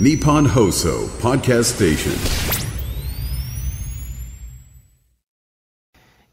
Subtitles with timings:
[0.00, 2.12] Nippon Hoso Podcast Station.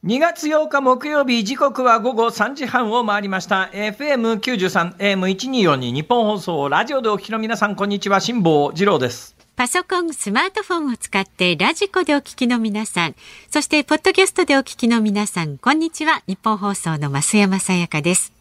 [0.06, 13.16] 2月8日木曜日時刻は午後3時半を回りました FM93 AM1242 日本放送ラジオでお聞きの皆さんこんにちは辛坊治郎ですパソコン、スマートフォンを使ってラジコでお聞きの皆さん、
[13.50, 16.22] そしてポッドキャストでお聞きの皆さん、こんにちは。
[16.28, 18.32] 日本放送の増山さやかです。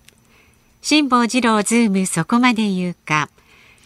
[0.83, 3.31] 辛坊治郎ズームそこまで言うか。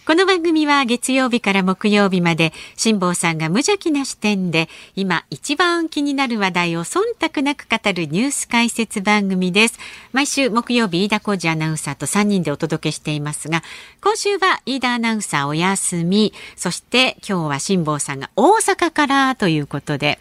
[0.09, 9.79] この番組は月曜日から木曜日まで辛坊さんが無邪気な視点で今一番気になる話題を忖度なく語るニュース解説番組です。
[10.15, 13.63] 毎週木曜日飯田浩二アナウンサーと3人でお届けしていますが
[14.03, 20.19] 今週は飯田アナウンサーお休みそして今日は辛坊さんが大阪からということで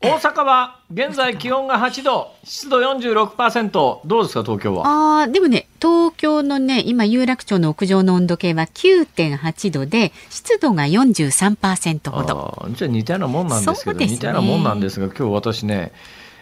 [0.00, 4.86] 大阪は現在気温が8度、湿度46%、どうですか、東京は？
[4.86, 12.68] ああ、でもね、東京のね、今、有楽町の屋上の温度計は9.8度で、湿度が43%ほど。
[12.74, 15.92] じゃあ似たようなもんなんですけど、ね、似たようなもんなんですが、今日私ね、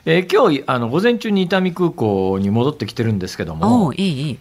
[0.05, 4.39] えー、今日あの午前中に伊丹空港に戻ってきてるんですけども、いい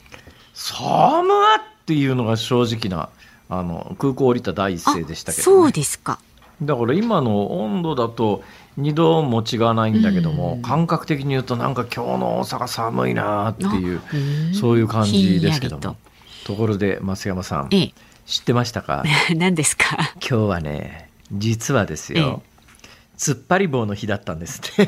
[0.55, 3.09] 寒っていうのが正直な
[3.47, 6.19] あの空港降りた第一声でしたけど、ね、そうですか。
[6.61, 8.43] だから今の温度だと
[8.77, 14.01] 2度も違わないんだけども、うん、感覚的に言うとなんか今日の大阪寒いなっていう
[14.53, 15.97] そういう感じですけども。
[16.45, 16.55] と。
[16.55, 17.93] ころで増山さん、ええ、
[18.25, 19.03] 知ってましたか？
[19.35, 19.97] 何ですか？
[20.15, 24.83] 今日はね実はですよ、え、突っ張り棒の日だったんですって。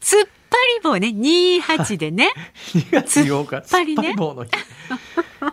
[0.00, 1.08] 突っ張り棒ね。
[1.08, 2.30] 28でね。
[2.74, 4.50] 2月8日突っ張り棒の日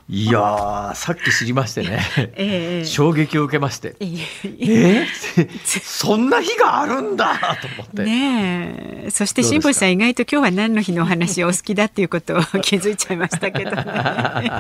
[0.08, 2.02] いやさっき知りましてね、
[2.36, 4.22] えー、衝撃を受けまして、えー、
[4.60, 8.04] えー、 そんな日があるんだと思って。
[8.04, 14.52] ねそして辛坊さん意外と今日は何の日のお話お好きだっていうことを気づいちゃいましたけどね。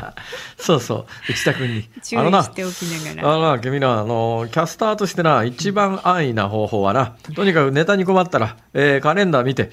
[0.57, 1.05] そうそう。
[1.29, 1.83] 内田君に。
[2.03, 3.33] 注意しておきながら。
[3.33, 3.59] あのな。
[3.59, 9.69] 君なあのキャスターとしてな一番安易な方法はなとにかくネタに困ったら、えー、カレンダー見て、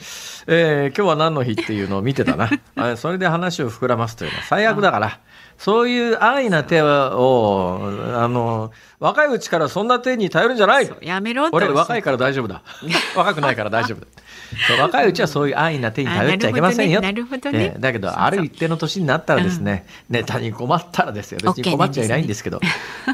[0.46, 2.50] えー、今日は何の日っていうのを見てたな
[2.96, 5.20] それで話を膨らますというのは最悪だから。
[5.58, 7.80] そういう安易な手を、
[8.14, 8.70] あの、
[9.00, 12.62] 若いうちからそんな手に頼るんじゃないやめろ俺若いから大丈夫だ。
[13.16, 14.82] 若くないから大丈夫だ。
[14.82, 17.00] 若いうちはそういう安易な手に頼っちゃいけませんよ。
[17.00, 17.74] なるほどね。
[17.76, 21.40] だけど、ある一定の年になったらですね、ネタに困ったらですよ。
[21.42, 22.60] 別に困っちゃいないんですけど、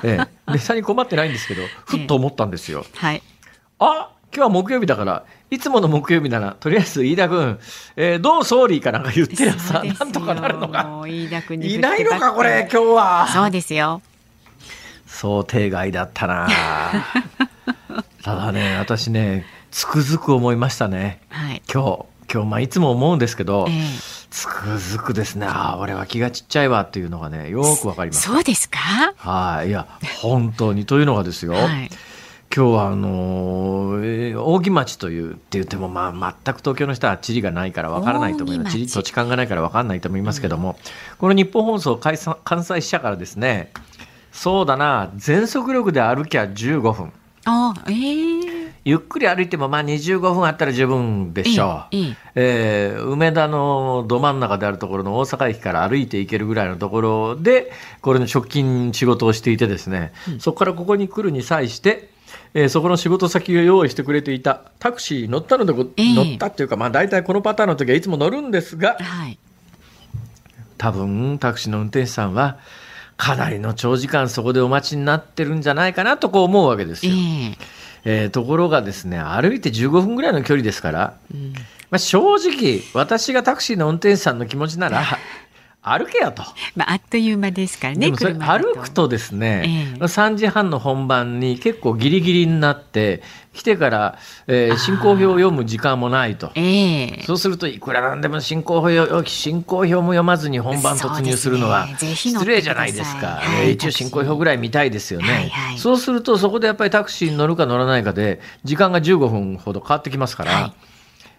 [0.03, 2.84] ええ、ネタに困ってないんですけど、ふっと思ったんですよ。
[2.97, 3.23] はい。
[3.78, 7.59] あ今日は木曜日だから、いつもの木曜日なら、とりあえず飯田君、
[7.97, 11.03] えー、どう総理かなんか言ってやさ、なんとかなるのか。
[11.06, 13.28] 飯田君いないのか、これ、今日は。
[13.28, 14.03] そうですよ。
[15.06, 16.49] 想定外だったな
[18.23, 21.21] ただね、私ね、つくづく思いましたね。
[21.31, 24.00] はい、今日、今日、まあ、いつも思うんですけど、えー、
[24.31, 28.23] つくづくですね、ああ、俺は気がちっちゃいわっていうのがね、よくわかります。
[28.23, 28.78] そうですか？
[29.17, 29.87] はい、いや、
[30.21, 31.53] 本当にというのがですよ。
[31.53, 31.91] はい
[32.56, 38.76] 今日はあのー、扇町というって言っても、まあ、全く東京の人は地理がないからわからないと思います。
[38.76, 42.16] 地理土地勘がないからわからないと思いますけども、うん、この日本放送関
[42.64, 43.72] 西支社からですね
[44.31, 47.12] そうだな全速力で歩きゃ15分。
[47.44, 51.97] あ、えー、ゆっくり歩いてもまあ25分あったら十分でしょう、
[52.37, 62.13] えー、梅田のど真ん中であるところの大阪駅から歩いていけるぐらいのところでこれの直近仕事をしていてですね、うん、そこからここに来るに際して
[62.54, 69.38] えー、そこの仕事先を用意してくれていたタクシー乗ったので、えー、乗ったっていうか、まあ、大体このパターンの時はいつも乗るんですが、はい、
[70.78, 72.59] 多分タクシーの運転手さんは
[73.16, 77.12] かなりの長時間そこでお待ちになってるんじゃないかなとこう思うわけですよ。
[77.12, 77.56] えー
[78.04, 81.54] えー、ところがですね歩いて15分ぐらいの距離ですから、うん、
[81.91, 85.03] まあ、正直私がタクシーの運転手さんの気持ちなら
[85.84, 86.43] 歩けよと。
[86.75, 88.11] まあ、あっという間ですからね。
[88.17, 93.22] それ歩くとですね、えー、3時半の本番に結構ギリギリになって、
[93.53, 94.19] 来てから、
[94.49, 96.50] えー、進行表を読む時間もないと。
[96.56, 103.41] えー、そうすると、いくらなんでも進行表、進行表も読まずに本番突入するのは、失礼じゃないですか。
[103.43, 105.79] はい、一応進行表ぐらい見たいですよね、はいはい。
[105.79, 110.73] そうすると、そこでやっぱりタクシーに乗るか乗らないかで、時間が15分ほど変わってきますから、はい、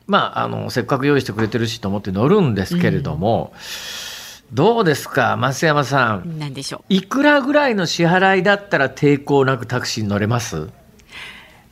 [0.07, 4.04] まあ、あの、せっかく用意してくれてるしと思って乗るんですけれども、うん
[4.53, 6.39] どうですか、増山さん？
[6.39, 6.93] 何でしょう。
[6.93, 10.69] いくらぐらいの支払いだったら抵抗なくタクシーに乗れます？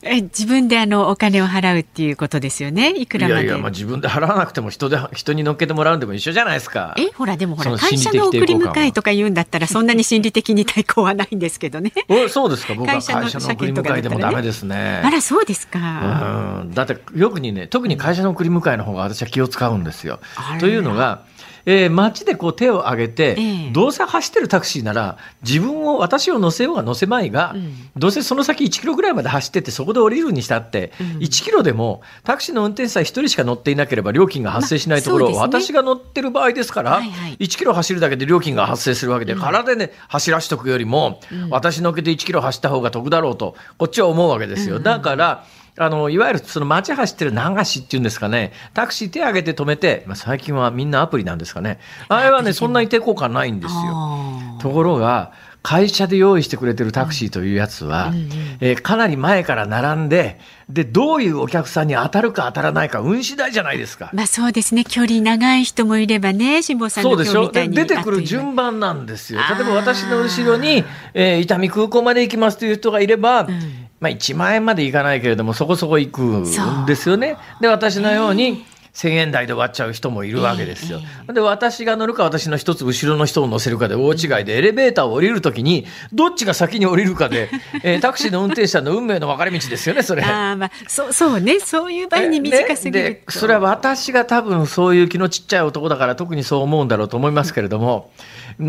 [0.06, 2.92] え自分であのお金を払うっていうことですよね？
[2.94, 3.42] いくらまで？
[3.44, 6.94] いやいや、まあ自分で払わなくても人で人に乗っけてもらうんでも一緒じゃないですか。
[6.98, 11.92] え、ほらでもほら会社の送り迎えとか言うんだったらそんなに心理的に抵抗はないんですけどね。
[12.10, 12.74] おそうですか。
[12.74, 15.00] 僕は会社の送り迎えでもダメですね。
[15.02, 16.60] あらそうですか。
[16.60, 16.74] うん。
[16.74, 20.18] だってよくにね特に会社の送り迎えの方が私は気を使うんですよ。
[20.60, 21.22] というのが。
[21.66, 41.20] えー、街でこう手を挙げて、えー、どうせ走ってるタクシーなら、自分を、私を乗せようが乗せまいが、うん、どうせその先1キロぐらいまで走ってって、そこで降りるにしたって、うん、1キロでもタクシーの運転手さん1人しか乗っていなければ料金が発生しないところ、まあね、私が乗ってる場合ですから、はいはい、1キロ走るだけで料金が発生するわけで、うん、体で、ね、走らしとくよりも、
[41.50, 44.80] 私乗っけて1キロ走った方が得だろうと、こっちは思うわけですよ。
[44.80, 45.44] だから、
[45.76, 51.80] あの、いわゆるその街走ってる流しっていうんですかね、タクシー手挙げて止めて、まあ、最近はみんなアプリなんですかね。
[52.08, 54.58] あれはね、そんなに抵抗感ないんですよ。
[54.60, 55.32] ところが、
[55.62, 58.30] 会社で用意してくれてるタクシーというやつは、うんうん、
[58.60, 60.38] えー、かなり前から並んで、
[60.68, 64.10] で、どういうお客さんに当たるか当たらないか、運次第じゃないですか。
[64.12, 64.84] まあそうですね。
[64.84, 67.50] 距離長い人もいればね、辛坊さんのそうでしょ？
[67.50, 69.40] で出てくる順番なんですよ。
[69.58, 70.84] 例えば私の後ろに、
[71.14, 76.44] えー、伊丹空港まで行きますという人がいれば、うんまあ、1万円までいかないけれども、そこそこ行くん
[76.86, 77.38] ですよね。
[77.62, 78.62] で、私のように、
[78.92, 81.00] 1000円台で終わっちゃう人もいるわけですよ。
[81.32, 87.48] で、私が乗るか私の一つ後ろの人を乗せるかで大違いで、エレベーターを降りるときに、どっちが先に降りるかで、
[87.82, 90.22] えー、タクシーの運転手さんの運命の分かれ道ですよね、それ。
[90.22, 91.58] あまあ、そう、そうね。
[91.58, 98.12] そういう場合に短すぎる、ね、それは私が多分そういう気のちっちゃい男だから特にそう思うんだろうと思いますけれども、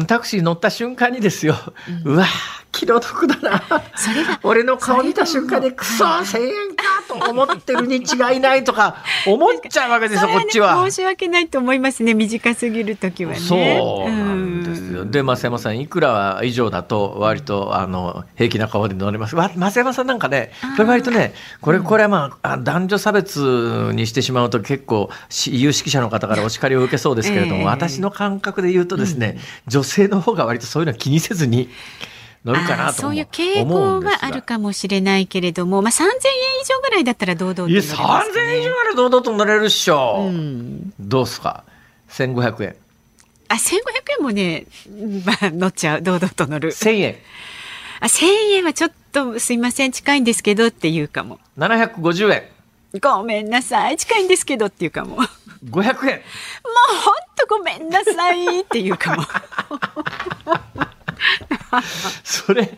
[0.07, 1.55] タクシー乗った瞬間にですよ、
[2.05, 2.25] うん、うわ
[2.75, 3.63] 気の毒だな。
[3.95, 10.83] それが俺の顔見た瞬間で、くそ、1000円かと思ってるに違いないとか、思っちゃうわけですよ、こっちは。
[10.89, 13.39] 申し訳ないと思いますね、短すぎる時はね。
[13.39, 13.59] そう
[14.11, 14.34] なん
[14.95, 15.05] よ。
[15.05, 19.35] で、増山さん、いくら以上だと、割と、あの、平気な顔で乗れます。
[19.35, 23.39] 増山さんなんかね、これ割とね、これ、これはまあ、男女差別
[23.93, 25.09] にしてしまうと結構、
[25.47, 29.37] 有識者の方からお叱りを受けそうですけれども、私の感覚で言うとですね、
[29.67, 31.69] 女性の方が割とそういうのは気にせずに、
[32.45, 36.07] 乗るかなとそういう傾向はあるかもしれないけれども、まあ、3000円
[36.61, 41.63] 以上ぐらいだったら堂々とね、いや3000円以上ぐらい堂々と乗れるっしょ、うん、どうすか
[42.09, 42.75] ？1500円
[43.47, 43.77] あ1500
[44.19, 44.65] 円もね、
[45.25, 46.71] まあ、乗っちゃう堂々と乗る。
[46.71, 47.15] 1000円。
[47.99, 51.39] あ1000円はちょっとすいません近いんですけどっていうかも。
[51.57, 52.43] 750円。
[52.99, 55.17] ごめんなさい近いんですけどっていうかも。
[55.69, 55.83] 500円。
[55.85, 56.03] もうほん
[57.35, 59.23] とごめんなさいっていうかも。
[62.23, 62.77] それ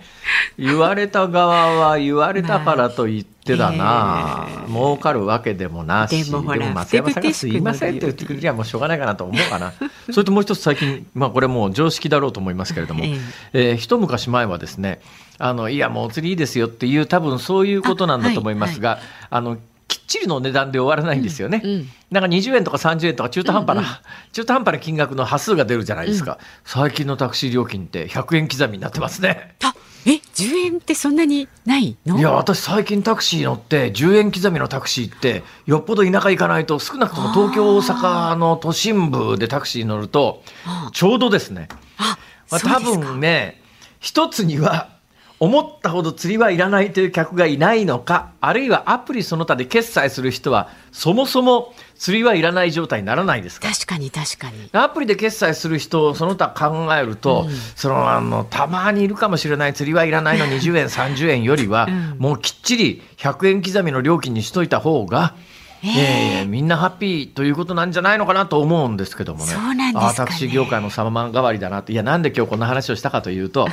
[0.58, 4.54] 言われた側は言われたからと言ってだな、まあえ。
[4.66, 6.26] ー、儲かるわけでもなし。
[6.26, 9.74] でもほら松山さんがすいませんって言ってくれりゃもうしょうがないかなと思うかな。
[10.12, 13.20] それともう一つ最近、まあ、これもう常識だろうと思いますけれども、えー、
[13.54, 15.00] えー、一昔前はですね
[15.38, 19.58] あのいやもうお釣りいいですよっていう多分そういうことなんだと思いますがあ、はいはい、あの
[19.88, 21.62] きっちりの値段で終わらないんですよね。
[21.64, 23.96] うんうん、なんか20円とか30円とか中途半端な、うんうん、
[24.34, 26.34] 中途半端な金額の端数が出るじゃないですか。
[26.34, 29.56] うん、最近のタクシー料金って100円刻みになってますね。
[30.06, 32.18] あえ10円ってそんなにないの？
[32.18, 40.44] いや私最近タクシー乗って10円刻みのタクシーってよっぽど田舎行かないと少なくとも東京大阪の都心部でタクシー乗ると
[40.94, 41.68] ちょうどですね。
[41.98, 42.18] あ
[42.50, 43.62] まあ、多分ね
[44.00, 44.97] 一つには
[45.40, 53.70] 思ったほど釣りはいらないという客がいないのか、あるいはアプリその他で決済する人は、そもそも釣りはいらない状態にならないですか？
[53.70, 54.70] 確かに確かに。
[54.72, 65.36] アプリで決済する人をその他考えると、うん、そのあの、たまにいるかもしれない釣りはいらないの20円、30円よりは、うん、もうきっちり100円刻みの料金にしといた方が、
[65.84, 69.52] えー、みんなハッピーということなんじゃないのかなと思うんですけどもね。
[69.52, 71.92] そうなんですか、ね、タクシー業界の様変わりだなと。
[71.92, 73.72] いや、なんで今日こんな話をしたかというと、はい、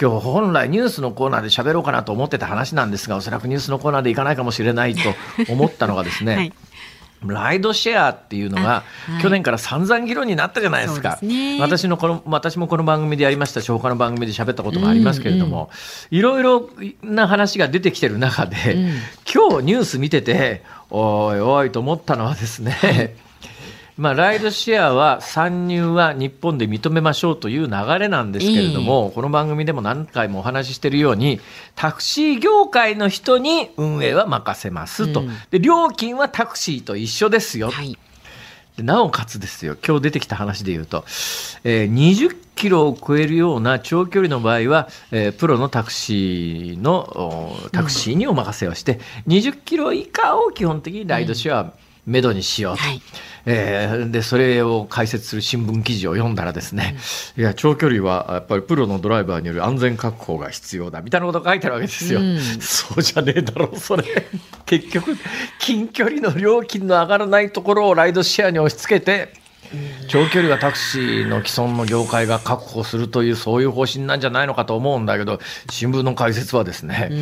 [0.00, 5.00] 今日本来ニュースのコーナーで喋ろうかなと思ってた話なんですが、おそらくニュースのコーナーでいかないかもしれないと
[5.52, 6.52] 思ったのがですね、はい。
[7.26, 8.84] ライドシェアっていうのが、
[9.22, 11.16] 去年から散々議論になったじゃないですか。
[11.16, 15.70] すね、私のこの私もこの番組でやりましたし他の番組で喋ったこともありますけれども、
[16.10, 16.68] いろいろ
[17.02, 18.90] な話が出てきてる中で、うん、
[19.32, 20.62] 今日ニュース見てて
[20.96, 23.16] おいおいと思ったのはですね、
[23.98, 31.40] まあ、ライドシェアは参入は日本で認めましょうという流れなんですけれども、この番組でも何回もお話ししているように、
[31.74, 35.24] タクシー業界の人に運営は任せますと。
[35.50, 37.70] で、料金はタクシーと一緒ですよ。
[37.70, 37.98] はい
[38.78, 41.04] なおかつですよ、今日出てきた話で言うと、
[41.62, 51.72] えー、20キロを超えるような長距離の場合は、えー、プロのタクシーのタクシーにお任せをして、うん、20キロ以下を基本的にライドシェア、
[52.06, 53.02] めどにしようと、はい、
[53.46, 56.96] えー、でそれを解説する新聞記事を読んだらですね、
[57.36, 64.04] うん、いや長距離はやっぱりプロのドライバーによる安全確保が必要だみたいなことが書いてあるわけですよ、うん、そうじゃねえだろうそれ。
[64.66, 65.16] 結局
[65.58, 69.43] 近距離の料金の上がらないところをライドシェアに押し付けて
[70.08, 75.40] 長距離はタクシーの既存の業界が確保するというそういう方針なんじゃないのかと思うんだけど
[75.70, 77.20] 新聞の解説はですね、うん、え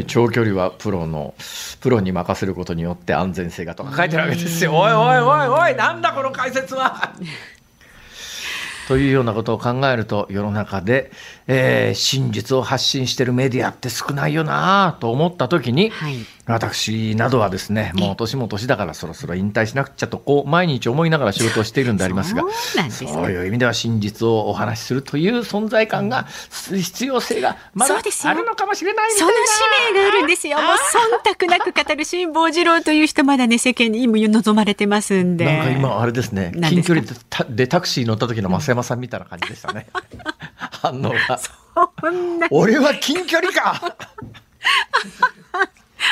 [0.00, 1.34] ー、長距離はプロの
[1.80, 4.74] プロに任せることによって安全性がとか書いてるわけですよ。
[4.74, 7.12] おいおいおいおいなんだこの解説は。
[8.88, 11.10] というようなことを考えると世の中で、
[11.46, 22.42] えー、真実を発信しているメディアって少ないよなと思った時に、はい、私などはですねもう年も年だからそろそろ引退しなくちゃとこう毎日思いながら仕事をしているんでありますが
[22.90, 26.26] そう、ね,、いう意味では真実をお話しするという存在感が、
[26.60, 30.58] 必要性がまだあるのかもしれないその使命があるんですよ。
[30.58, 30.66] もう
[31.26, 35.44] 忖度なく語る辛坊治郎という人まだね世間に今望まれてますんで。
[35.44, 36.52] なんか今あれですね。
[36.68, 37.06] 近距離
[37.50, 39.86] でタクシー乗った時の増山さんみたいな感じでしたね。
[40.58, 41.33] 反応が
[42.50, 43.96] 俺は近距離か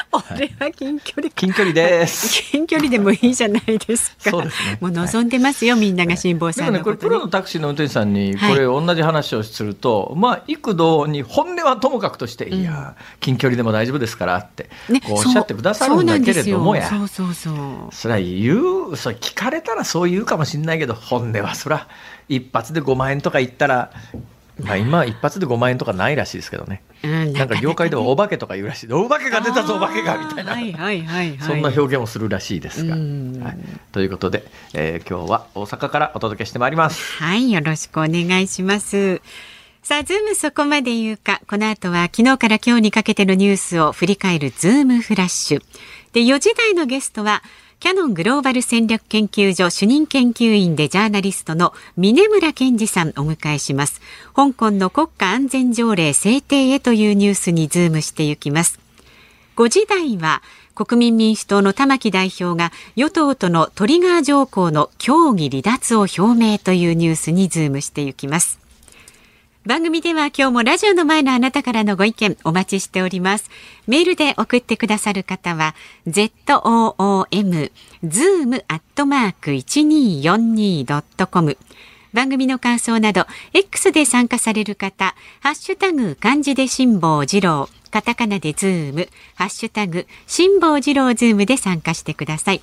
[0.13, 2.43] 俺は近距離近距離です。
[2.51, 4.31] 近距離でもいいじゃないですか。
[4.31, 4.79] そうですね。
[4.81, 16.89] もう望んでますよ、はい、みんなが辛抱さんの、ね、これプロのタクシーの運転手さんにこれ同じ話をすると、はい、まあ幾度に本音はともかくとして、うん、いや近距離でも大丈夫ですからって、ね、こうおっしゃってくださるんだけれどもや。
[16.89, 17.55] そうそうそう
[17.93, 21.89] それは言う、それ聞かれたらそう言うかもしれないけど、本音はそら
[22.29, 23.91] 一発で5万円とか言ったら。
[24.63, 28.93] まあ、今一発で5万円とかないらしいですけどね、うん、なんか業界ではお化けとか言うらしい。
[28.93, 33.01] お化けが出たぞお化けがみたいな、はいはいはいはい、そんな表現をするらしいですが、は
[33.53, 33.59] い、
[33.93, 37.23] ということで、えー、今日は大阪からお届けしてまいります。
[37.23, 39.21] はいよろしくお願いします。
[39.83, 41.41] さあ、ズームそこまで言うか。
[41.49, 45.63] この後は昨日から今日にかけてのニュースを振り返るズームフラッシュ。
[46.13, 47.43] で、4時台のゲストは、
[47.83, 54.01] キヤノングローバル戦略研究所主任研究員でジャーナリストの峯村健司さんお迎えします。
[54.37, 58.79] 香港の国家安全条例制定へというニュースにズームしていきます。
[59.57, 60.43] 5時台は
[60.77, 68.62] 国民民主党の玉木代表が与党とのトリガー条項の協議離脱を表明というニュースにズームしていきます。
[69.65, 73.49] 番組では今日もラジオの前のあなたからのご意見お待ちしております。
[73.87, 75.77] メールで送ってくださる方は、
[76.09, 77.71] zoom,
[78.03, 81.57] zoom アットマーク 1242.com
[82.13, 92.63] 番組の感想など、X で参加される方、ハッシュタグ漢字で辛坊治郎、カタカナでズーム、ハッシュタグ辛坊治郎ズームで参加してください。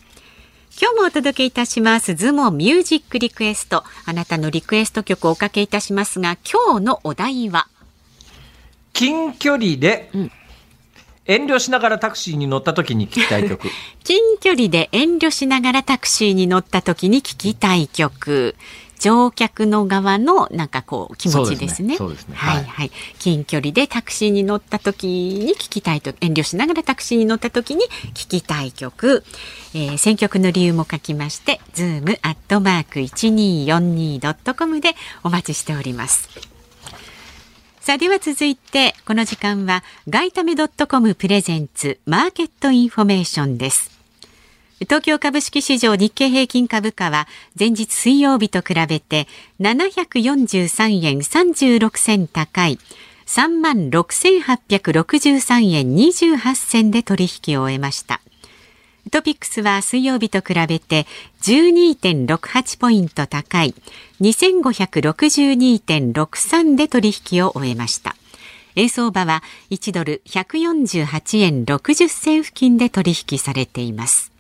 [0.81, 7.67] 今日もお届けいたしますズームオンミュージックリクエストあなたのリクエスト曲をおかけいたしますが今日のお題は？
[8.93, 10.31] 近距離で、うん
[11.25, 13.69] 遠慮しながらタクシーに乗った時に聞きたい曲。
[14.03, 18.55] 近距離で遠慮しながらタクシーに乗った時に聞きたい曲。
[18.99, 21.97] 乗客の側のなんかこう気持ちですね。
[21.97, 22.35] そうですね。
[22.35, 29.23] はい、はい、近距離でタクシーに乗った時に聞きたいと遠慮しながらタクシーに乗った時に聞きたい曲、
[29.73, 36.29] えー、選曲の理由も書きまして、ズームアットマーク一二四二ドットコムでお待ちしております。
[37.79, 43.98] さあでは続いてこの時間はガイタメドットコムプレゼンツマーケットインフォメーションです。
[44.81, 47.27] 東京株式市場日経平均株価は
[47.59, 49.27] 前日水曜日と比べて
[49.59, 52.79] 743円36銭高い
[53.25, 58.21] 3万6863円28銭で取引を終えました。
[59.11, 61.05] トピックスは水曜日と比べて
[61.41, 63.75] 12.68ポイント高い
[64.21, 68.15] 2562.63で取引を終えました。
[68.75, 74.31] 円相場は1ドル148円60銭付近で取引されています。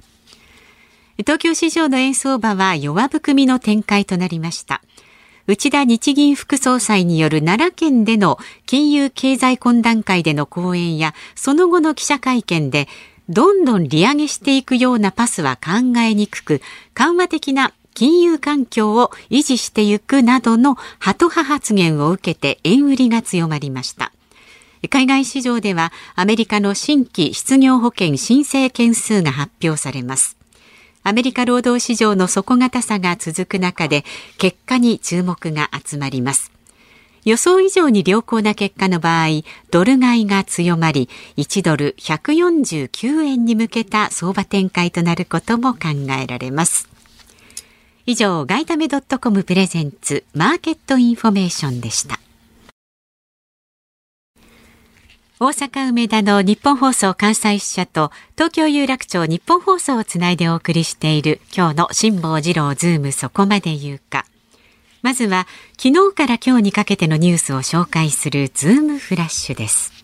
[1.19, 4.81] 東京市場の円相場は弱含みの展開となりました。
[5.47, 12.87] 内田日銀副総裁による奈良県での金融経済懇談会での講演やその後の記者会見で
[13.27, 16.61] どんどん利上げしていくようなパスは考えにくく
[16.93, 24.13] 緩和的な金融環境を維持していくなどのハト派発言を受けて円売りが強まりました。
[24.89, 30.38] 海外市場ではアメリカの新規失業保険申請件数が発表されます。
[31.09, 34.05] アメリカ労働市場の底堅さが続く中で
[34.37, 36.51] 結果に注目が集まります。
[37.25, 45.79] 予想以上に良好な結果の場合ドル買いが強まり1ドル149円に向けた相場展開となることも考
[46.21, 46.87] えられます。
[48.05, 52.19] 以上ガイタメドットコムプレゼンツマーケットインフォメーションでした。
[55.41, 64.25] 大阪梅田のニッポン放送関西支社と東京有楽町ニッポン放送をつないでお送りしている今日の辛坊治郎ズームそこまで言うか。
[65.01, 65.47] まずは
[65.81, 69.98] 昨日から今日にかけてのニュースを紹介するズームフラッシュです。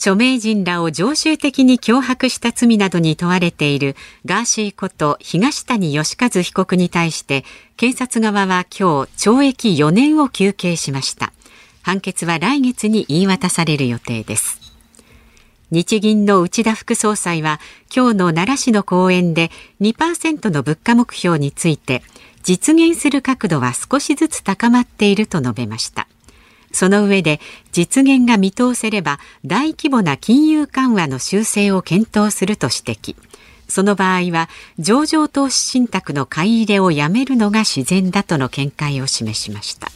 [0.00, 7.44] 著名人らを常習的に脅迫した罪などに問われているガーシーこと東谷義和被告に対して
[7.76, 11.34] 検察側は今日懲役4年を求刑しました。
[11.82, 14.58] 判決は来月に言い渡される予定です。
[15.70, 17.60] 日銀の内田副総裁は
[17.94, 19.50] 今日の奈良市の講演で
[19.82, 22.02] 2%の物価目標について
[22.42, 26.08] 実現する角度は少しずつ高まっていると述べました。
[26.72, 27.40] その上で
[27.72, 33.16] 実現が見通せれば大規模な金融緩和の修正を検討すると指摘。
[33.68, 34.48] その場合は
[34.78, 39.90] 上場投資信託の買い入れをやめるのが自然だとの見解を示しました。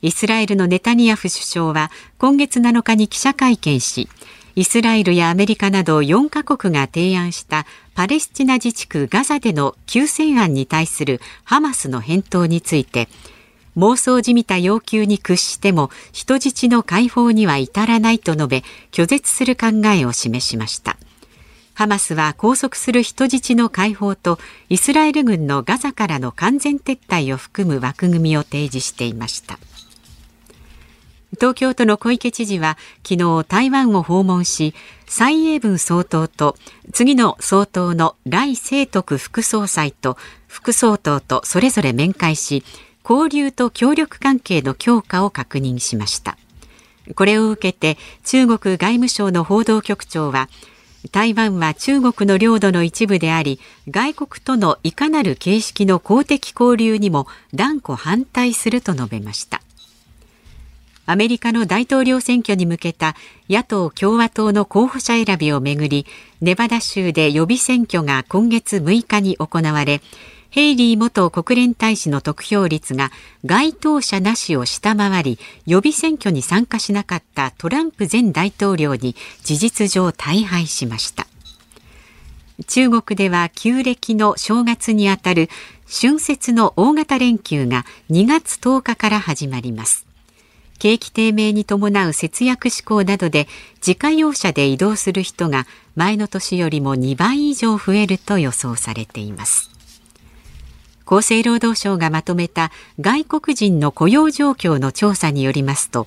[0.00, 4.08] イスラエルのネタニヤフ首相は今月7日に記者会見し
[4.54, 13.08] イスラエルやアメリカなど4カ国が提案したパレスチナ自治区ガザでの休戦案に対するハマスの返答について
[13.78, 20.96] 妄想じみた要求に屈しても人質の解放には至らないと述べ拒絶する考えを示しました。
[21.74, 29.60] ハマスは拘束する人質の解放とイスラエル軍のガザからの完全撤退を含む枠組みを提示していました。
[31.36, 32.76] 東京都の小池知事は
[33.08, 34.74] 昨日台湾を訪問し
[35.06, 36.56] 蔡英文総統と
[36.92, 40.16] 次の総統の来清徳副総裁と
[40.48, 42.64] 副総統とそれぞれ面会し
[43.08, 46.36] 交流と協力関係の強化を確認しました。
[47.14, 50.50] これを受けて中国外務省の報道局長は
[51.10, 59.62] 台湾は中国の領土の一部であり外国とのいかなる形式の公的交流にも断固反対すると述べました。
[61.06, 63.16] アメリカの大統領選挙に向けた
[63.48, 66.04] 野党・共和党の候補者選びをめぐり
[66.42, 70.02] ネバダ州で予備選挙が今月6日に行われ
[70.58, 73.12] ヘイリー元国連大使の得票率が
[73.44, 81.28] 該当者なしを下回り予備選挙に参加しなかったトランプ前大統領に事実上大敗しました。
[82.66, 85.48] 中国では旧暦の正月にあたる
[85.88, 90.06] 春節の大型連休が2月10日から始まります。
[90.80, 93.46] 景気低迷に伴う節約志向などで
[93.76, 99.77] 自家用車で移動する人が前の年よりも2倍以上増えると予想されています。
[101.10, 106.06] 厚生労働省がまとめた外国人の雇用状況の調査によりますと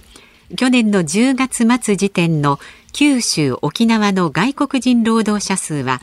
[0.55, 2.59] 去年の10月末時点の
[2.93, 6.01] 九州沖縄の外国人労働者数は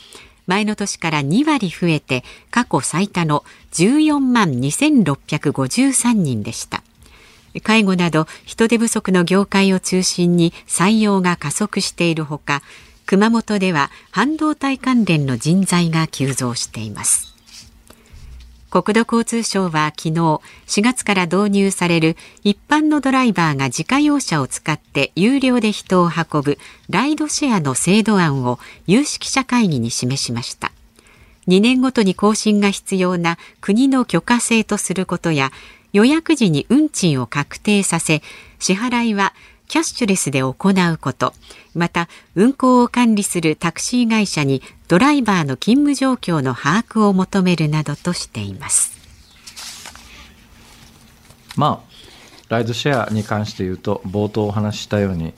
[0.49, 6.83] 前の年から2割増えて過去最多の14万2653人でした。
[7.63, 12.63] 介護など人手不足の業界を中心に採用が加速しているほか
[13.07, 17.38] 熊本では半導体関連の人材が急増しています。
[18.71, 20.43] 国土交通省は昨日4
[20.83, 26.59] 月から導入される一般のドライバーが自家用車を使って有料で人を運ぶ
[26.91, 30.73] ライドシェアの制度案を有識者会議に示しました。
[31.47, 35.51] 2年ごとに更新が必要な国の許可制とすることや
[35.95, 38.23] 予約時に運賃を確定させ
[38.59, 39.33] 支払いは
[39.69, 41.35] キャッシュレスで行うこと。
[41.75, 48.99] また運行を管理するタクシー会社にドライバーの勤務状況の把握を求めるなどとしています。
[51.57, 51.89] まあ
[52.49, 55.35] ライドシェアに関して言うと冒頭お話ししたように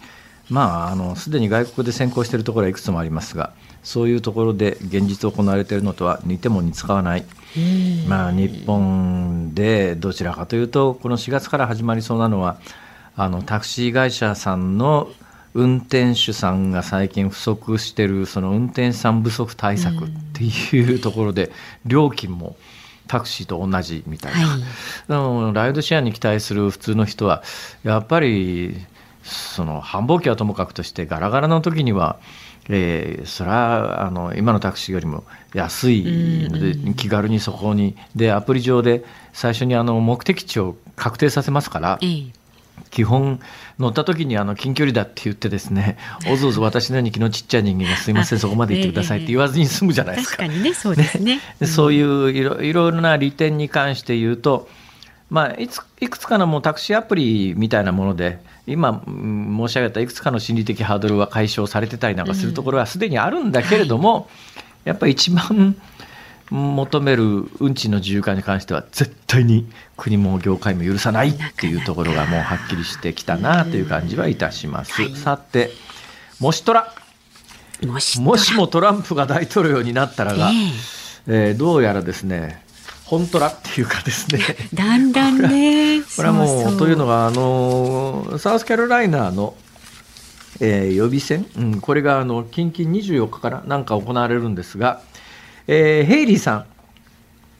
[0.48, 7.24] まああのすでに外国で先行しているところはいくつもありますがそういうところで現実行われているのとは似ても似つかわない、
[8.06, 12.60] まあ、日本でどちらかというとこの4月から始まりそうなのは
[13.20, 15.10] あのタクシー会社さんの
[15.52, 21.50] 運転手さんが最近不足しているその運転手さん不足対策っていうところで
[21.84, 22.56] 料金も
[23.08, 27.42] タクシーと同じみたいな、はい、ライドシェアに期待する普通の人は
[27.82, 28.74] やっぱり
[29.22, 32.18] その繁忙期はともかくとしてガラガラの時には
[32.72, 41.98] えー、それはあの今のタクシーよりも安いので、気軽にそこにでアプリ上で最初にあの目的地を確定させますから、
[42.90, 43.40] 基本
[43.78, 45.96] 乗った時にあの近距離だって言ってですね
[46.30, 50.36] おずおず私のように気のちっちゃい人間がすいません そこまで行ってくださいって言わずに済むじゃないですか。
[50.38, 51.40] 確かにねそうですね。
[51.60, 54.68] ねそういういろいろな利点に関して言うと
[55.30, 64.28] まあ、いついくつかのもうタクシーアプリみたいなもので今申し上げたいくつかの心理的ハードルは解消されてたりなんかするところはすでにあるんだけれども、
[64.84, 65.76] やっぱり一番
[66.50, 75.14] 求める運賃の自由化に関しては絶対に国も業界も許さないっていうところがもうはっきりしてきたなという感じはいたします。
[75.16, 75.70] さて
[76.40, 76.92] もしトラ。
[77.82, 78.20] もし
[78.54, 80.50] もトランプが大統領になったらが、
[81.26, 82.62] えー、どうやらですね
[83.10, 84.40] 本トラっていうかですね。
[84.72, 86.00] だんだんね。
[86.16, 89.54] これはもうというのがあのサウスカロライナの、
[90.60, 95.00] えー、予備選、うん、これがあの近々24日からなんか行われるんですが、
[95.72, 96.64] えー、ヘイリーさんっ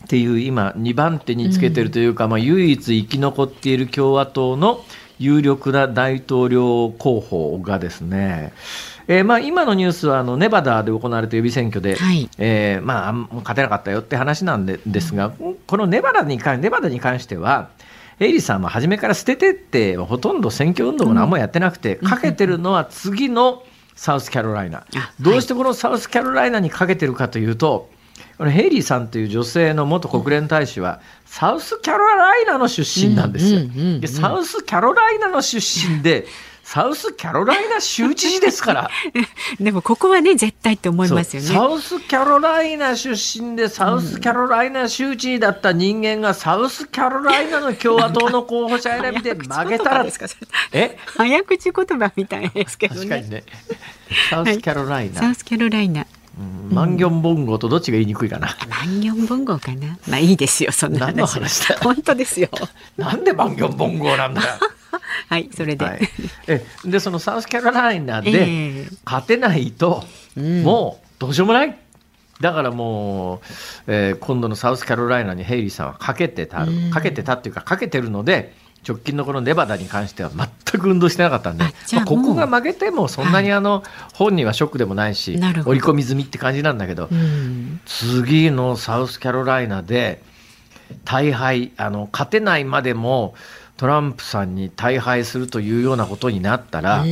[0.09, 4.85] ていう今2番手につけてるというか、うん、まあ、唯一生き残っている共和党の
[5.21, 8.53] 有力な大統領候補がですね、
[9.07, 17.71] えー、まあ今のニュースはあのネバダで行われた予備選挙で、はい、えー、まあ勝てなかったよって話なんでですが、うん、このネバダに関ネバダに関しては。
[18.19, 23.63] エイリさんは初めから捨ててってほとんど選挙運動も何もやってなくて、かけてるのは次の
[23.95, 24.85] サウスカロライナ、
[25.21, 27.89] どうしてこのサウスカロライナにかけてるかというと、
[28.49, 33.61] ヘイリーさんという女性の元国連大使は、サウスカロライナの出身なんですよ。
[34.01, 36.27] でサウスカロライナの出身で、
[36.73, 38.91] サウスキャロライナ州知事ですから。
[39.59, 41.49] でもここはね、絶対って思いますよね。
[41.49, 43.11] サウスキャロライナ出
[43.43, 50.07] 身で、サウスキャロライナ州知事だった人間が、サウスキャロライナの共和党の候補者選びで負けたら、
[50.71, 50.97] え？
[51.17, 53.01] 早口言葉みたいですけどね。
[53.01, 53.43] 確かにね。
[54.31, 55.21] サウスキャロライナ。
[55.23, 56.07] サウスキャロライナ。
[56.71, 58.57] マンギョンボンゴとどっちが言いにくいかな。
[58.69, 59.99] マンギョンボンゴかな。
[60.09, 61.07] まあいいですよ、そんな話。
[61.09, 62.49] 何の話だ本当ですよ。
[62.97, 64.47] なんでマンギョンボンゴなんだよ。
[65.29, 65.85] はい、それで。
[65.85, 66.01] はい、
[66.47, 70.05] えで、そのサウスカロライナで勝てないと、
[70.37, 71.77] えー、もうどうしようもない。
[72.41, 73.39] だからもう、
[73.87, 78.55] えー、今度のサウスカロライナにヘイリーさんはかけてた、かけてたっていうか、かけてるので、
[78.87, 83.83] 直近のこのネバダに関しては全く運動してなかったんで、まあ、ここが負けてもそんなにあの、
[84.15, 87.09] 本人はショックでもないし、織り込み済みって感じなんだけど、
[87.85, 90.23] 次のサウスカロライナで
[91.05, 93.35] 大敗あの勝てないまでも
[93.77, 97.03] トランプさんに大敗するというようなことになったら、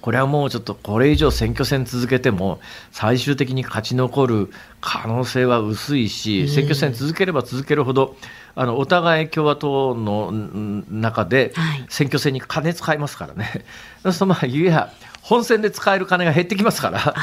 [0.00, 2.58] これはもうちょっとこれ以上選挙戦続けても、
[2.90, 8.16] 最終的に勝ち残る可能性は薄いし、選挙戦続ければ続けるほど、
[8.58, 10.32] あのお互い共和党の
[10.90, 11.52] 中で
[11.90, 13.64] 選挙戦に金使いますからね、
[14.02, 14.90] はい、そのまあいや
[15.20, 17.00] 本選で使える金が減ってきますから。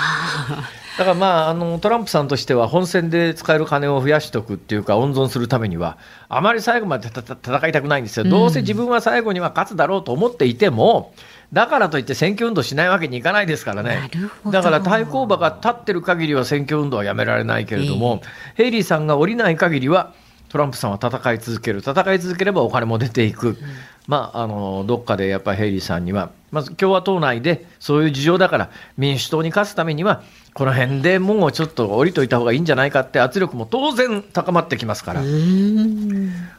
[0.95, 5.97] だからまああのトランプさんとしては本選で使える金を増やしておくっていうか温存するためには
[6.29, 11.15] あまり最後まで戦いたくないんですよ、どうせ自分は最後には勝つだろうと思っていても
[11.51, 14.11] だからといって選挙運動しないわけにいかないですからね。
[14.51, 20.13] だから対抗馬が立ってる限りは選挙運動はやめられないけれども、えー、ヘイリーさんが降りない限りは
[20.53, 21.79] トランプさんは戦い続ける。
[21.79, 23.57] 戦い続ければお金も出ていく、うん、
[24.05, 30.21] まあ、あのどっかでやっぱりヘイリーさんにはまず共和党内でそういう事情だから民主党に勝つためには
[30.53, 35.23] この辺でもうちょっと降りといた方がいいんじゃないかって圧力も当然高まってきますから、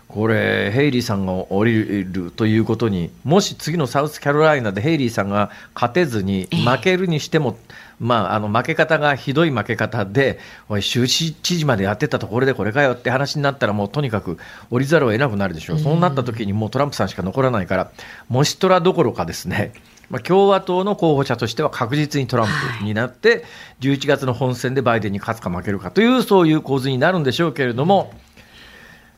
[0.08, 1.02] これ、ヘイリー。
[1.02, 7.56] さんが降りるということに、もし次のサウスカロライナでヘイリーさんが勝てずに負けるにしても、
[8.00, 14.38] まあ、あの負け方がひどい負け方で、おい、州知事までやってたところでこれかよって話になったら、もうとにかく
[14.70, 17.90] 降りざるを得なくなるでしょう、そうなった時にもうトランプさんしか残らないから、
[18.28, 19.72] もしトラどころかですね。
[20.10, 22.46] まあ、共和党の候補者としては確実にトラン
[22.78, 23.44] プになって、
[23.80, 28.12] 11月の本選でバイデンに勝つか負けるかという、そういう構図になるんでしょうけれども、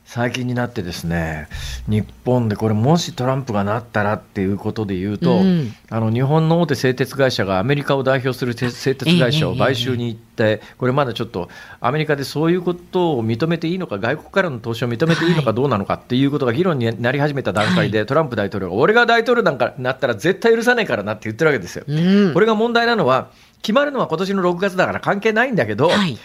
[0.07, 1.49] 最近になってですね
[1.89, 11.49] 日本でこれもしトランプがなったらっていうことで言うと、うん、あの日本の大手製鉄会社がアメリカを代表する 製鉄会社を買収に行って、これまだちょっと
[11.81, 21.83] アメリカでそういうことを認めていいのか外国からの投資を認めていいのかどうなのかっていうことが議論になり始めた段階で、トランプ大統領が俺が大統領なんかなったら絶対許さないからなって言ってるわけですよ。
[21.85, 23.27] うん、これが問題なのは
[23.61, 26.17] 決まるのは今年の6月だから関係ないんだけど、はい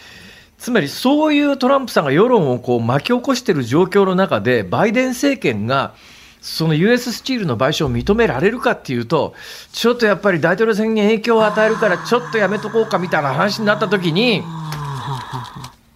[0.63, 5.93] つまりそういうトランプさんが世論をこう巻き起こしている状況の中で、バイデン政権が
[6.41, 9.35] その US スチールの賠償を認められるかっていうと、
[9.73, 14.45] ちょっとやっぱり大統領選に影響を与えるから、ちょっとやめとこうかみたいな話になったときに、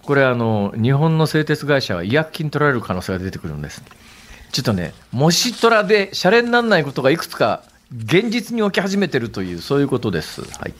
[0.03, 3.85] これあの、日本の製鉄会社は違約金取られる可能性が出てくるんです。
[4.51, 7.63] ちょっとね、もしトラでシャレにならないことがいくつか
[7.97, 10.43] 現実に起き始めてるという、そういうことです。
[10.59, 10.75] はい。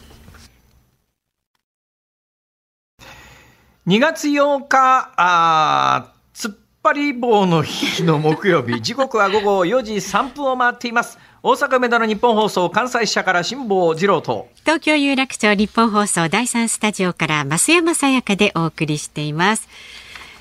[3.87, 11.21] 2月8日、あ突っ張り棒の日の木曜日、 時刻は午後4時3分を回っています。
[11.41, 14.49] 大阪梅田の日本放送関西支社から辛坊治郎と。
[14.65, 19.69] 東京有楽町ニッポン放送第三スタジオから増山さやかでお送りしています。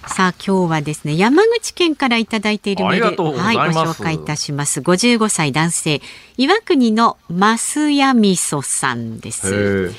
[0.07, 4.79] さあ今日はですね山口県からいただいているメールはいご紹介いたします。
[4.79, 6.01] 55歳男性
[6.37, 9.93] 岩国の増谷味噌さんです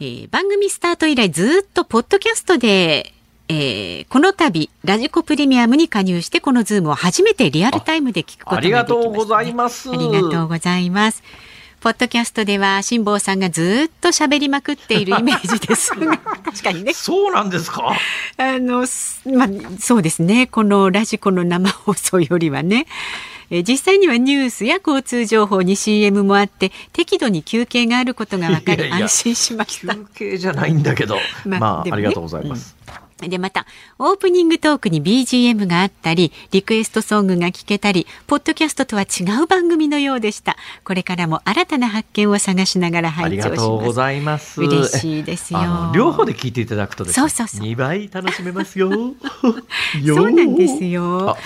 [0.00, 3.12] えー、番組スタート以来ずっとポッドキャストで
[3.50, 9.90] えー、この度ラジコプレミアムに加入してこのズームを初めてリアルタイムで聞くことができました、ね、ありがとうございます。
[9.90, 11.22] ありがとうございます。
[11.80, 16.92] ポッドキャストでは辛坊さんがずっと喋りまくっているイメージです確かにね。
[16.92, 17.90] そうなんですか？
[18.36, 18.84] あの
[19.24, 20.46] まあそうですね。
[20.46, 22.86] このラジコの生放送よりはね
[23.50, 32.76] え実際にはニュースや交通情報に CM もあって適度に休憩があることが分かり安心しました休憩じゃないんだけどまあ、ね、ありがとうございます、
[33.26, 33.66] で、また、
[33.98, 40.56] オープニングトークに BGM があったり、リクエストソングが聞けたり、ポッドキャストとは違う番組のようでした。
[40.84, 43.46] これからも新たな発見を探しながら拝聴します。
[43.46, 44.60] ありがとうございます。
[44.60, 45.60] 嬉しいですよ。
[45.94, 47.66] 両方で聞いていただくとですね、そうそうそう。
[47.66, 48.90] 2倍楽しめますよ。
[50.06, 51.36] そうなんですよ。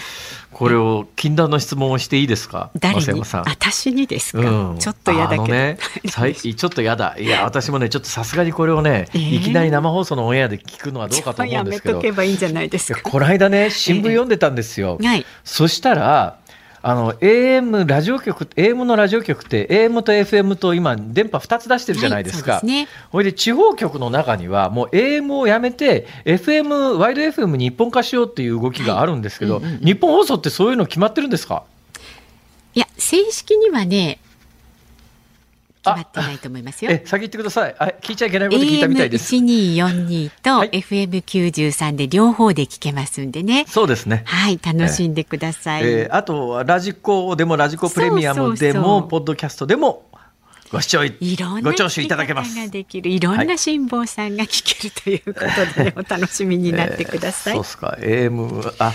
[0.53, 2.71] これを禁断の質問をしていいですか？
[2.79, 3.23] 誰に？
[3.23, 4.39] 私にですか、
[4.71, 7.17] うん、ちょっと嫌だけど、ね、 ちょっと嫌だ。
[7.19, 11.95] いや私もねちょっとさすがにこれをね、えー、いきなり生放送のオンエアで聞くのはどうかと思うんですけど。
[11.95, 13.01] やめとけばいいんじゃないですか？
[13.03, 16.39] この間ね新聞読んでたんですよ、えーはい、そしたら
[16.85, 22.55] あの AM ラジオ局 AM のラジオ局って AM と FM と今電波2つ出してるじゃないですか。
[22.55, 31.63] はい、ね、ほいで地方局の中にはもう AM をやめて FM ワイド FM に一本化しようっていう動きがあるんですけど、はいうんうん、日本放送ってそういうの決まってるんですか？
[32.75, 34.19] いや正式にはね
[35.83, 36.93] 決まってないと思いますよ。
[36.93, 37.75] え、先言ってください。
[37.79, 39.35] あ、聞いちゃいけないこと聞いたみたいです。
[39.35, 43.65] AM1242 と FM93 で両方で聞けますんでね。
[43.67, 44.23] そうですね。
[44.27, 45.83] はい、楽しんでください。
[45.85, 50.05] えー、あとはラジコでもラジコプレミアムでもポッドキャストでも
[50.73, 52.57] ご視聴いろんなご聴取いただけます。
[52.57, 55.41] ができるいろんな辛抱さんが聞けるというこ
[55.75, 57.57] とで、お楽しみになってください。
[57.57, 57.99] えー、そうですか。
[58.01, 58.93] AM あ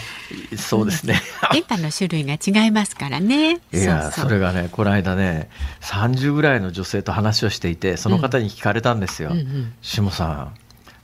[0.57, 1.21] そうですね。
[1.53, 3.59] 電波の種類が違いますからね。
[3.71, 5.49] いやそれがねこの間ね
[5.81, 9.29] 30ぐらいの女性と話をしていてその方に聞かれたんですよ。
[9.29, 10.53] うんうん、下さん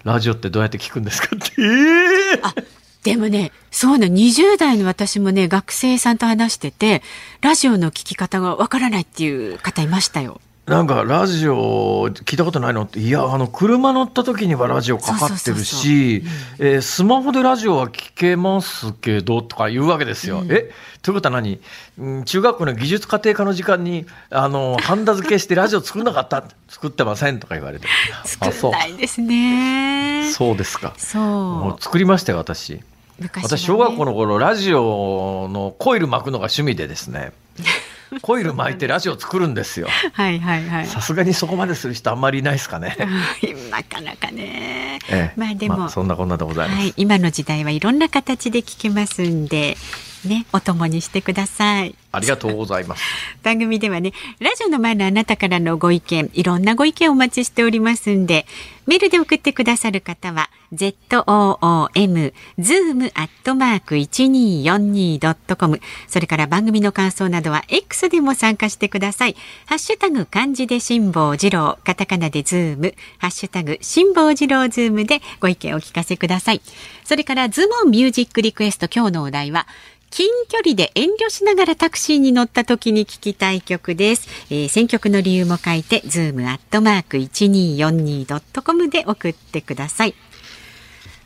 [0.03, 1.35] ラジオってどうやって聞くんですか？
[1.35, 1.51] って。
[1.59, 2.55] えー、あ
[3.03, 7.03] でもね、そうな、20代の私もね、学生さんと話してて、
[7.41, 10.39] ラジオの聞き方がわからないっていう方いましたよ。
[10.65, 12.83] なんかラジオ聞いたことないの？
[12.83, 16.23] っていやあの車乗った時にはラジオかかってるし
[16.81, 20.39] スマホでラジオは聞けますけどとか言うわけですよ。
[20.39, 20.71] うん、え？
[21.01, 21.59] ということは何、
[21.97, 26.45] うん、中学校の技術家庭科の時間にあのハンダ付けしてラジオ作んなかった？
[26.69, 27.87] 作ってませんとか言われて。
[28.23, 30.31] 作んないですね。
[30.31, 30.93] そうですか。
[30.97, 31.21] そう。
[31.23, 32.79] もう作りましたよ私。
[33.19, 37.31] ね、私小学校の頃ラジオのコイル巻くのが趣味でですね
[38.21, 39.87] コイル巻いてラジオ作るんですよ。
[40.13, 40.87] はいはいはい。
[40.87, 42.95] さすがにそこまでする人あんまりいないですかね。
[43.69, 44.99] なかなかね。
[45.09, 46.93] ええ、まあでも、まあ、そんなこんなでございます、はい。
[46.97, 49.77] 今の時代はいろんな形で聞けますんで、
[50.27, 51.95] ね、お供にしてください。
[52.11, 53.03] ありがとうございます。
[53.43, 58.45] 番組ではね、ラジオの前のあなたからのご意見、いろんなご意見をお待ちしておりますんで、
[58.85, 69.35] メールで送ってくださる方は、zoom、zoom アットマーク 1242.com、それから番組の感想などは X でも参加してください。
[69.67, 76.61] ハッシュタグ漢字で辛坊治郎、カタカナでズーム、ハッシュタグ辛坊治郎ズームでご意見をお聞かせください。
[77.05, 79.67] それからズームオンミュージックリクエスト今日のお題は、
[80.13, 84.29] 近距離で遠慮しながらタクシーに乗った時に聞きたい曲です。
[84.51, 90.13] えー、選曲の理由も書いて、ズームアットマーク 1242.com で送ってください。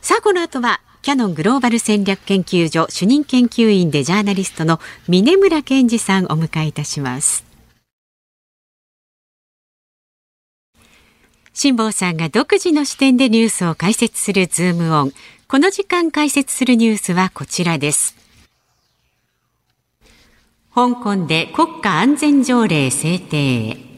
[0.00, 7.44] さあ、この後は、キヤノングローバル戦略研究所主任研究員でジャーナリストの峯村健司さんお迎えいたします。
[11.52, 15.12] 辛坊さんが独自の視点でニュースを解説するズームオン。
[15.46, 18.17] この時間解説するニュースはこちらです。
[20.74, 23.88] 香港で国家安全条例制定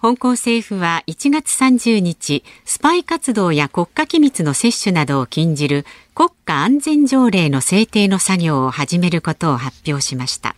[0.00, 10.54] 香港政府は1月30日、スパイ活動や国家機密の摂取などを禁じる国家安全条例の制定の作業を始めることを発表しました。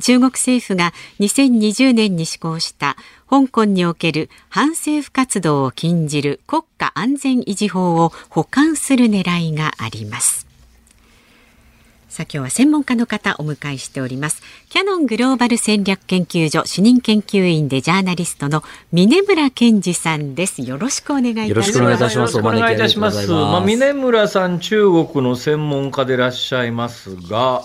[0.00, 2.96] 中国政府が2020年に施行した
[3.28, 10.49] 香港における反政府活動を禁じる国家安全維持法を補完する狙いがあります。
[12.10, 14.42] さあ今日は専門家の方お迎えしております。
[14.68, 20.60] キャノングローバル戦略研究所主任研究員でジャーナリストの峰村健二さんです。
[20.62, 21.54] よろしくお願いいたします。
[21.54, 22.38] よろしくお願いいたします。
[22.38, 23.30] お願いいたします。
[23.30, 27.62] まあ峰村さん中国の専門家でいらっしゃいますが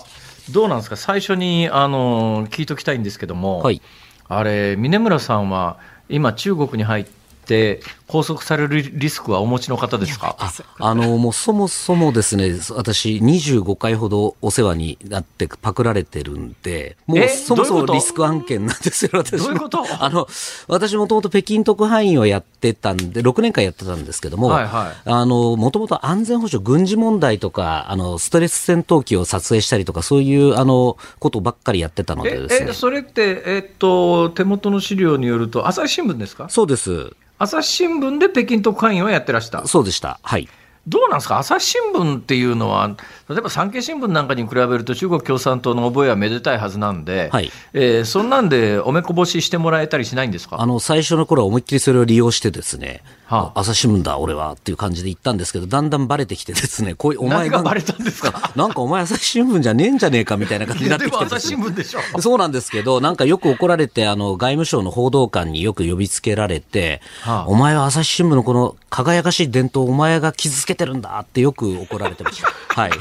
[0.52, 0.96] どうなんですか？
[0.96, 3.82] 最初にあの聞いときたいんですけども、はい、
[4.28, 7.15] あれ峰村さんは今中国に入って
[7.46, 10.34] って拘束されるリスクはお持ちの方ですか？
[10.38, 19.84] ああのもうそもそもですね私25回ほどお世話になってパクられてるんでもうそもそもリスク案件なんですよ私どういうこと？
[20.00, 20.26] あの
[20.66, 32.72] 私もともと北京特派員をやってたんで6年間やってたんですけども、はいはい、あのもともと安全保障軍事問題とかあのストレス戦闘機を撮影したりとかそういうあのことばっかりやってたのでですね。
[32.72, 36.48] それってえっと手元の資料によると朝日新聞ですか？
[36.48, 39.66] そうです朝日新聞で北京特派員をやってらした。
[39.66, 40.18] そうでした。
[40.22, 40.48] はい。
[40.88, 42.88] どうなんですか、朝日新聞っていうのは、
[43.28, 47.50] 例えば産経新聞なんかに比べると、中国共産党の覚えはめでたいはずなんで、はい。
[47.72, 50.60] えー、そんなんでおめこぼししてもらえたりしないんですか？
[50.60, 57.62] あの最初の頃は思いっきりそれを利用してですね、はあ、朝日新聞だ、俺はっていう感じで言ったんですけど、だんだんバレてきてですね、こういうお前が。
[57.64, 58.50] バレたんですか？
[58.54, 62.20] なんかお前朝日新聞じゃねえんじゃねえかみたいな感じになってきて、ね、朝日新聞でしょ。
[62.20, 72.48] そうなんですけど、なんかよく怒られて、あの、外務省の報道官によく呼びつけられて、はあ、お前は朝日新聞のこの輝かしい伝統をお前が傷つけてるんだってよく怒られてました。
[72.80, 72.92] はい。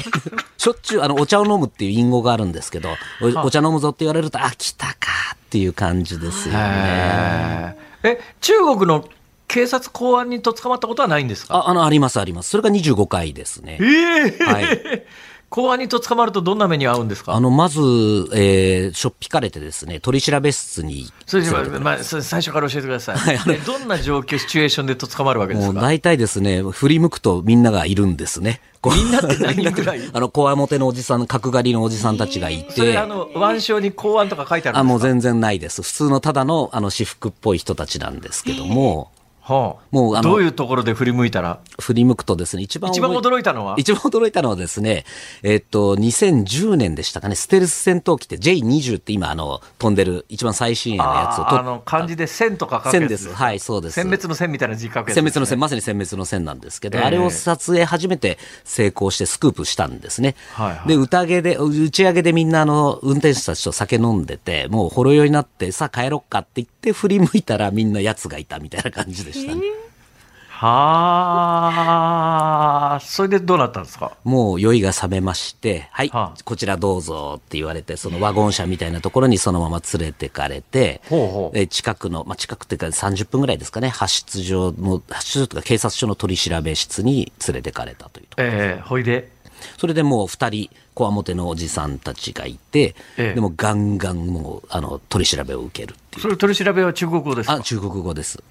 [0.58, 2.90] しょっちゅう、あの、お茶を飲むっていう隠語があるんですけど、
[3.22, 4.94] おお茶飲むぞって言われると、あ、来たか
[5.36, 7.76] っていう感じですよね。
[8.04, 9.08] え、中国の
[9.48, 11.56] 警察公安にと捕まったことはないんですか？
[11.56, 12.50] ああの、あります、あります。
[12.50, 13.78] それが25回ですね。
[13.82, 14.66] ええー、はい。
[15.56, 17.34] 公安にと捕まるとどんな目に遭うんですか？
[17.34, 17.80] あの、まず、
[18.34, 21.08] えー、しょっぴかれてですね、取り調べ室に。
[21.26, 23.18] それまあ、最初から教えてください。
[23.18, 25.72] はい、あのどんな状況、シチュエーションでと捕まるわけですか？
[25.74, 28.60] もう大体ですね、振り向くとみんながいるんですね。
[28.84, 30.02] みんなって何人ぐらい？
[30.12, 32.72] あの、こわもてのおじさん、角刈りのおじさんたちがいて。
[32.74, 34.82] それ、あの、腕章に公安とか書いてあるんですか？
[34.82, 35.82] あ、もう全然ないです。
[35.84, 39.10] 普通のただの、あの、私服っぽい人たちなんですけども。
[39.48, 41.60] はあ、もうあのどういうところで振り向いたら？
[41.80, 43.76] 振り向くとですね、一番一番驚いたのは？
[43.78, 45.06] 一番驚いたのはですね、
[45.44, 53.32] えっと、2010年でしたかね、ステルス戦闘機って J20 って今、あの、飛んでる一番最新鋭のやつをあの、漢字で線とか書く線です。
[53.32, 54.00] はい、そうです。
[54.00, 60.36] 殲滅の線みたいな字書くやつ、ね、殲滅の線、まさに殲滅の線なんですけど、えー、あれを撮影初めて成功してスクープしたんですね。
[60.54, 69.56] はいはい、で、宴で、打ち上げでみんなあの、運転手たちと酒飲んでて、もうほろ酔いになって、さあ帰ろっかって言って振り向いたらみんな奴がいたみたいな感じでした。
[69.56, 69.62] ね。
[69.66, 69.74] えー。
[70.58, 71.76] は
[72.96, 74.16] あ、それでどうなったんですか？
[74.24, 81.68] もう酔いが覚めまして、はい、はあ、こちらどうぞって言われて、そのワゴン車みたいなところにそのまま連れてかれて、ほうほう。
[81.68, 89.30] 近くの、まあ、近くっていうか30分ぐらいですかね、発出場の、発出場とか警察署の取り調べ室に連れてかれたというとええー、ほいで？
[89.78, 96.22] それでもう二人、こわもてのおじさんたちがいて、ええ、でもガンガンもう、あの、取り調べを受けるっていう。
[96.22, 97.54] それ取り調べは中国語ですか？
[97.56, 98.42] あ、中国語です。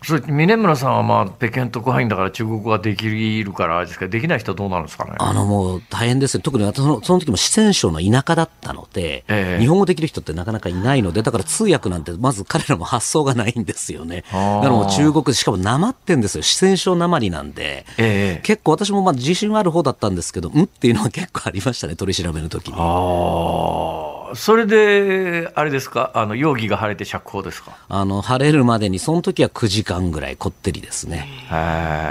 [0.00, 3.08] それ峰村さんはまあ北京特派員だから中国語ができ
[3.42, 5.14] るからですけど、できない人はどうなるんですかね？
[5.18, 14.22] あのもう大変ですよ、特にそのその時も四川省の田舎だったので、えー、日本語できる人ってなかなかいないので、だから通訳なんて、まず彼らも発想がないんですよね。
[14.30, 22.74] だからもう中国、しかもなまってんですよ、四川省なまりなんで、えー、結構私もまあ自信はある方だったんですけど、んっていうのは結構ありましたね、取り調べの時に。
[22.78, 27.76] あそれで、あれですか、あの容疑が晴れて釈放ですか？
[27.88, 31.28] あの晴れるまでに、その時は9時間ぐらいこってりですね。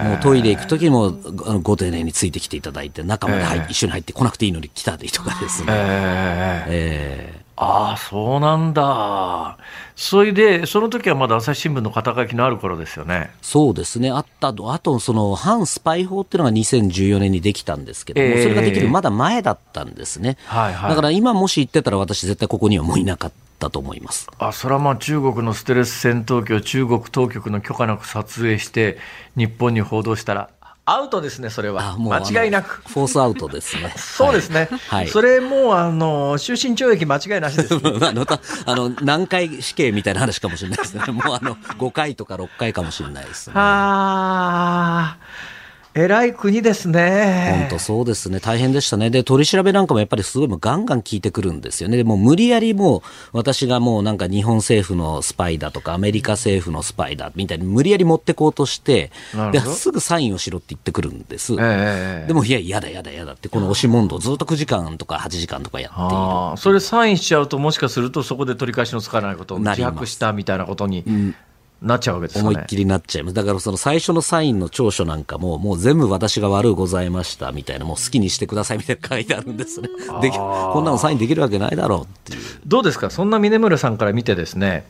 [0.06, 1.12] もうトイレ行く時も
[1.62, 5.68] ご丁寧についてきていただいて、中まで入一緒に入ってこなくていいのに来たりとかですね。
[5.70, 9.58] えー、えーああ、そうなんだ。
[9.96, 13.32] それで、その時はまだ朝日新聞の肩書きのある頃ですよね。
[13.42, 14.12] そうですね。
[14.12, 20.38] あったと、あと、その、反スパイ法っていうのが2014年にできたんですけども、えー、それができるまだ前だったんですね。
[20.46, 20.90] はいはい。
[20.92, 24.30] だから今もし言ってたら私絶対ここにはもういなかったと思います。
[24.38, 29.00] あ、それはまあ中国のステレス戦闘機を中国当局の許可なく撮影して、
[29.36, 30.52] 日本に報道したら、
[30.90, 31.98] アウトですね、それは。
[31.98, 32.82] 間違いなく。
[32.88, 33.94] フォースアウトですね。
[34.00, 34.70] そうですね。
[34.88, 35.10] はい。
[35.10, 37.82] それもう、あの、終身懲役間違いなしです、 ね。
[38.02, 38.26] あの、
[38.66, 41.04] あの、何回死刑みたいな話かもしれないですね。
[41.12, 43.54] もうあの、5回とか6回かもしれないですね。
[43.58, 45.57] ああ。
[45.98, 47.68] 偉い国ですね。
[47.70, 48.40] 本当そうですね。
[48.40, 49.10] 大変でしたね。
[49.10, 51.98] で、取り調べなんかもやっぱりすごいもうガンガン聞いてくるんですよね。
[51.98, 59.12] でも無理やりもう、私がもうなんか日本政府のスパイだとか、アメリカ政府のスパイだみたいに無理やり持ってこうとして、
[59.52, 61.54] ですぐサインをしろって言ってくるんです。
[61.54, 66.58] えー、でも、いや、やだやだやだって、この押し問答ずっと9時間とか8時間とかやっている。
[66.58, 71.34] それサインしちゃうと、もしかするとそこで取り返しのつかないことを自白したみたいなことに
[71.82, 72.42] なっちゃうわけですね。
[72.42, 73.36] 思いっきりなっちゃいます。
[73.36, 79.90] だからその最初のサインの長所なんかも、もう全部私が悪うございましたみたいな、もう好きにしてくださいみたいな書いてあるんですね。
[80.22, 82.40] でこんなのサインできるわけないだろうっていう。
[82.66, 83.10] どうですか？
[83.10, 84.86] そんな峰村さんから見てですね、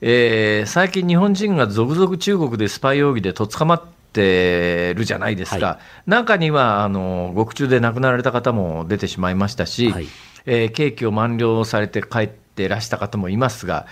[0.00, 3.82] えー、最近日本人が続々中国でスパイ容疑でとっ捕まっ
[4.12, 5.66] てるじゃないですか。
[5.66, 10.06] はい、中には、あの、獄中で亡くなられた方も出てしまいましたし、はい、
[10.46, 13.86] えー、刑期を満了されて帰ってらした方もいますが、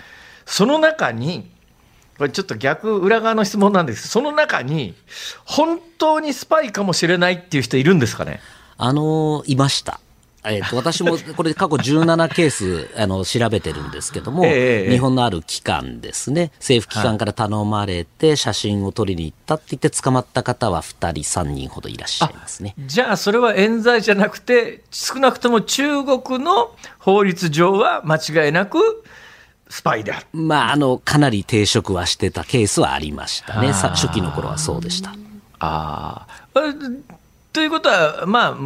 [0.46, 1.50] その中に、
[2.18, 4.08] これちょっと逆裏側の質問なんです。
[4.08, 4.94] その中に
[5.44, 8.40] 本当にスパイかもしれないっていう人いるんですかね？
[8.78, 10.00] あのいました。
[10.44, 16.50] えー、と私もこれ過去17ケースあの調べてるんですけども、えー、日本のある機関ですね。
[16.56, 22.74] 政府機関から頼まれて写真を撮りに行ったって言って捕まった方は2人3人ほどいらっしゃいますね。
[22.86, 29.04] じゃあそれは冤罪じゃなくて少なくとも中国の法律上は間違いなく
[29.72, 30.26] スパイである。
[30.34, 33.72] まあ、あの、かなり抵触はしてたケースはありましたね。
[33.72, 35.14] 初期の頃はそうでした。
[35.60, 36.60] ああ。
[37.54, 38.56] ということは、まあ、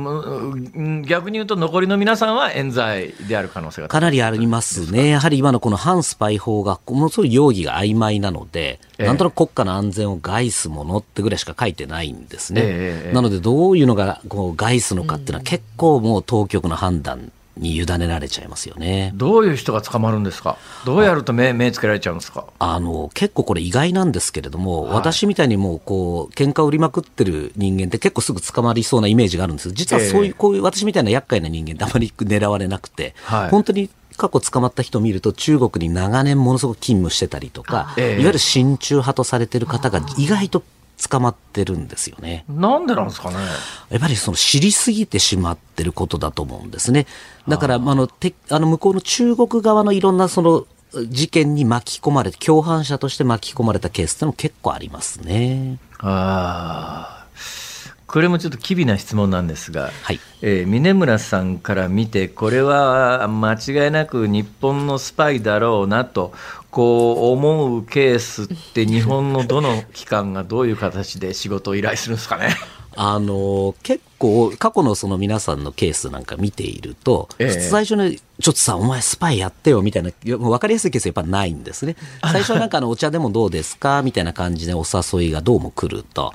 [1.02, 12.62] 逆に言うと、残りの皆さんは冤罪である可能性がかなりありますね、やはり今のこの反スパイ法が、ものすごい容疑が曖昧なので、ええ、なんとなく国家の安全を害すものってぐらいしか書いてないんですね。
[12.64, 19.12] え、なので、どういうのがこう害すのかっていうのは、結構もう当局の判断に委ねられちゃいますよね。
[19.14, 20.58] どういう人が捕まるんですか？
[20.84, 22.46] どうやると目目つけられちゃうんですか？
[22.58, 40.62] あの結構これ意外なんですけれども、はい、私みたいにもうこう喧嘩売りまくってる人間って結構すぐ捕まりそうなイメージがあるんです実はそういう、えー、こういう私みたいな厄介な人間ってあまり狙われなくて、はい、本当に過去捕まった人を見ると中国に長年ものすごく勤務してたりとか、えー、いわゆる親中派とされてる方が意外と
[40.96, 42.44] 捕まってるんですよね。
[42.48, 43.36] なんでなんですかね。
[43.90, 47.06] やっぱりその知りすぎてしまってることだと思うんですね。
[47.46, 50.66] だから、あの、てあの向こうの中国側のいろんなその
[51.08, 55.78] 事件に巻き込まれて、共犯者として巻き込まれたケースってのも結構ありますね。
[55.98, 57.16] ああ。
[58.06, 66.32] これもちょっと機微な質問なんですが、はいえー、峰村さんから見て、これは間違いなく日本のスパイだろうなと
[66.76, 72.54] こう思うケースって日本のどの機関がどういう形で仕事を依頼するんですかね？
[72.94, 81.96] あの結構過去のその皆さんのケースなんか見ていると、ええ、最初にちょっとさお前スパイやってよみたいな分かりやすいケースやっぱないんですね。
[82.20, 84.02] 最初はなんかあのお茶でもどうですか？
[84.02, 86.34] みたいな感じでお誘いがどうも来ると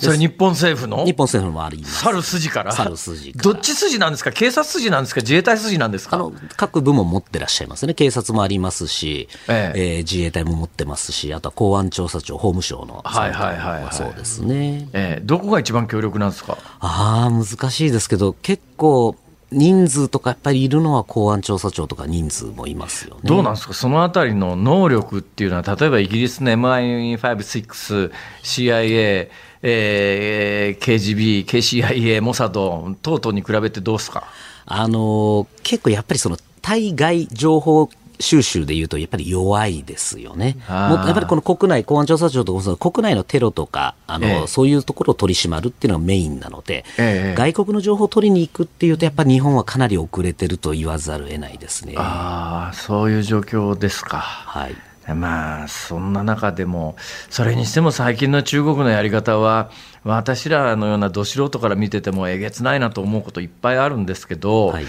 [0.00, 1.04] それ日本政府の？
[1.04, 2.00] 日本政府もあります。
[2.04, 2.72] 猿筋から？
[2.72, 4.32] 猿筋どっち筋なんですか？
[4.32, 5.20] 警察筋なんですか？
[5.20, 6.16] 自衛隊筋なんですか？
[6.16, 7.94] あの、各部門持ってらっしゃいますね。
[7.94, 9.80] 警察もありますし、ええ。
[9.80, 13.02] えー、自衛隊も持ってますし、あとは公安調査庁、法務省の。
[13.04, 14.88] はいはいはい、はい、そうですね。
[14.92, 16.58] えー、どこが一番強力なんですか？
[16.80, 19.16] ああ、難しいですけど、結構、
[19.52, 23.22] 人数とかやっぱりいるのは公安調査庁とか人数もいますよね。
[23.24, 28.12] どうなんですか、そのあたりの能力っていうのは、例えばイギリスの MI5、6、
[28.44, 29.28] CIA、
[29.62, 34.24] えー、KGB、KCIA、モサド等々に比べてどうですか？
[34.66, 37.88] あの結構やっぱりその対外情報
[38.20, 40.56] 収集でいうと、やっぱり弱いですよね。
[40.68, 51.94] もやっぱりこの国内、公安調査庁とか、国内のテロとか、あの、ええ、そういうところを取り締まるっていうのがメインなので、え、外国の情報を取りに行くっていうと、やっぱり日本はかなり遅れてると言わざるを得ないですね。
[51.96, 54.18] ああ、そういう状況ですか。
[54.18, 54.76] はい。
[55.08, 56.96] まあ、そんな中でも、
[57.30, 59.70] それにしても最近の中国のやり方は、
[60.04, 64.84] 私らのようなど素人から見ててもえげつないなと思うこといっぱいあるんですけど、はい。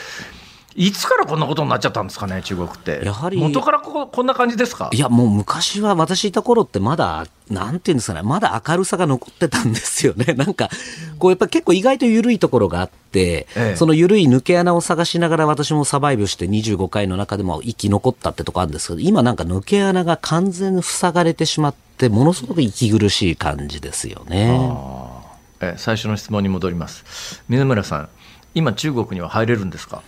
[0.75, 3.01] いつからこんなことになっちゃったんですかね、中国って。
[3.03, 3.37] やはり。
[3.37, 4.89] 元からここんな感じですか？
[4.93, 10.33] いや、もう昔は私いた頃ってまだ、なんていうんですかね、まだ明るさが残ってたんですよね。
[10.37, 10.69] なんか、
[11.19, 24.57] こうやっぱ結構意外と緩いところがあって、ええ、その緩い抜け穴を探しながら私もサバイブして25回の中でも生き残ったってとこあるんですけど、今なんか抜け穴が完全に塞がれてしまって、ものすごく息苦しい感じですよね。
[25.59, 27.43] え最初の質問に戻ります。
[27.49, 28.09] 水村さん、
[28.55, 30.01] 今中国には入れるんですか？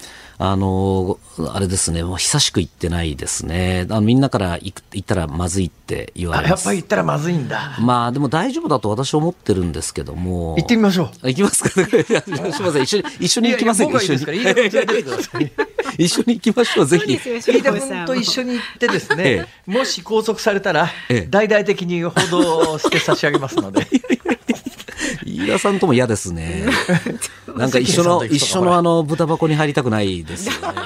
[0.46, 1.20] あの、
[1.54, 3.88] あれですね、もう久しく行ってないですね。
[3.90, 6.60] あみんなから行ったらまずいって言われます。
[6.60, 7.78] やっぱり行ったらまずいんだ。
[7.80, 10.56] まあでも大丈夫だと私は思ってるんですけども。
[10.58, 11.28] 行ってみましょう。
[11.30, 11.70] 行きますか？
[11.80, 12.84] すみません。
[12.84, 13.92] 一緒に、一緒に行きません？
[13.94, 14.20] か一緒に。
[15.98, 17.14] 一緒に行きましょう、ぜひ。
[17.16, 20.90] 飯田君と一緒に行ってですね、もし拘束されたら、
[21.30, 23.88] 大々的に報道して差し上げますので。
[25.46, 26.66] 飯田さんとも嫌ですね。
[27.56, 30.82] なんか一緒の、一緒のあの、豚箱に入りたくないですよね。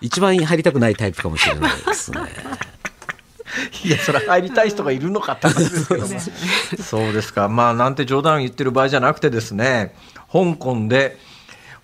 [0.00, 2.20] 一番入りたくないタイプかもしれないですね。
[3.84, 6.20] いや、それ入りたい人がいるのかって話ですけども。
[6.82, 7.48] そうですか。
[7.48, 9.94] まあ、なんて冗談言ってる場合じゃなくてですね、
[10.32, 11.18] 香港で、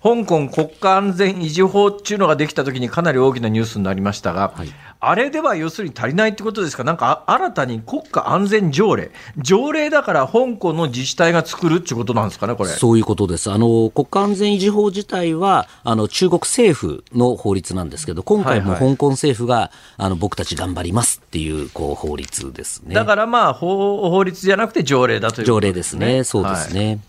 [0.01, 4.73] 香港国家安全維持法っていうのができたときにかなり大きなニュースになりましたが、はい、
[5.09, 22.95] あれでは要するに足りないってことですか、なんか新たに国家安全条例、条例だから香港の自治体が作るっていうことなんですかね、これそういうことです、あの国家安全維持法自体はあの中国政府の法律なんですけど、今回も香港政府が、はいはい、あの僕たち頑張りますっていうこう法律ですね。
[22.95, 25.99] だからまあ法、法律じゃなくて条例だということですね。
[26.05, 26.85] 条例ですね、そうですね。
[26.87, 26.99] はい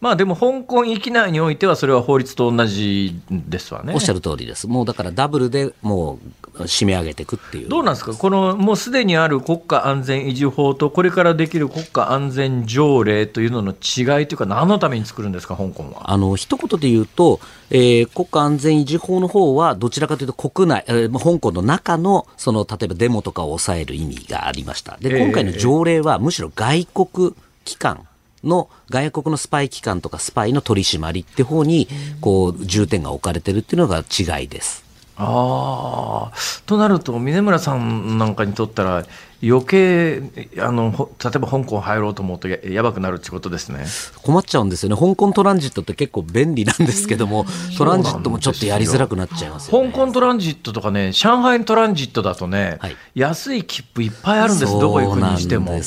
[0.00, 3.92] まあでも香港域内においては、それは法律と同じですわね。
[3.94, 4.68] おっしゃる通りです。
[4.68, 7.68] もうだからダブルでもう締め上げていくっていう。
[7.68, 16.10] どうなんですか、このもうすでにある国家安全維持法と、これからできる国家安全条例というのの違いというか、何のために作るんですか、香港は。
[16.10, 17.40] あの一言で言うと、
[17.70, 24.96] えー、国家安全維持法の方は、どちらかというと国内、えー、香港の中のその例えばデモとかを抑える意味がありました。
[25.00, 27.34] で今回の条例はむしろ外国
[27.64, 28.06] 機関
[28.44, 31.88] の外国のスパイ機関とかスパイの取り締まりって方に
[32.20, 34.87] こう重点が置かれてるっていうのが違いです。
[35.20, 39.04] ああとなると峰村さんなんかにとったら
[39.40, 40.20] 余計
[40.58, 43.84] あの例えば香港入ろうと思うとややばくなるってことですね。
[44.22, 44.96] 困っちゃうんですよね。
[44.96, 55.78] 香港トランジットって結構便利なんですけども、トランジットもちょっとやりづらくなっちゃいますよ、ね、香港トランジットとかね上海トランジットだとね、はい、安い切符いっぱいあるんですどこ行くにしても。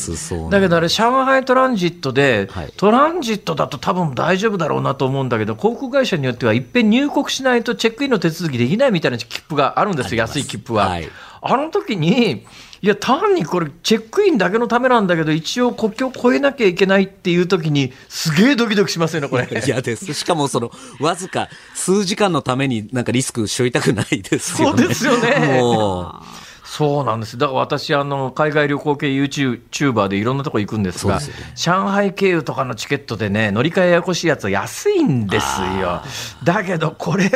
[0.49, 10.87] だけどあれ上海トランジットで、はい、トランジットだと多分大丈夫だろうなと思うんだけど航空会社によってはいっぺん入国しないとチェックインの手続きできないみたいな切符があるんですよ安い切符は。
[10.87, 11.09] はい、
[11.41, 12.45] あの時に
[12.83, 19.47] いや、単にこれ、チェックインだけのためなんだけど、一応国境を越えなきゃいけないっていうときに、すげえドキドキしますよね、これ。
[19.63, 20.11] 嫌です。
[20.15, 24.79] しかも、その、わずか数時間のためになんかリスクしょいたくないですよね。
[24.79, 25.59] そうですよね。
[25.59, 26.40] もう。
[26.71, 27.37] そうなんです。
[27.37, 36.01] だから私、あの、海外旅行系 YouTuber でいろんなとこ行くんですが、すね、上海経由とかのチケットでね、乗り換えややこしいやつは安いんですよ。
[36.45, 37.29] だけど、これ、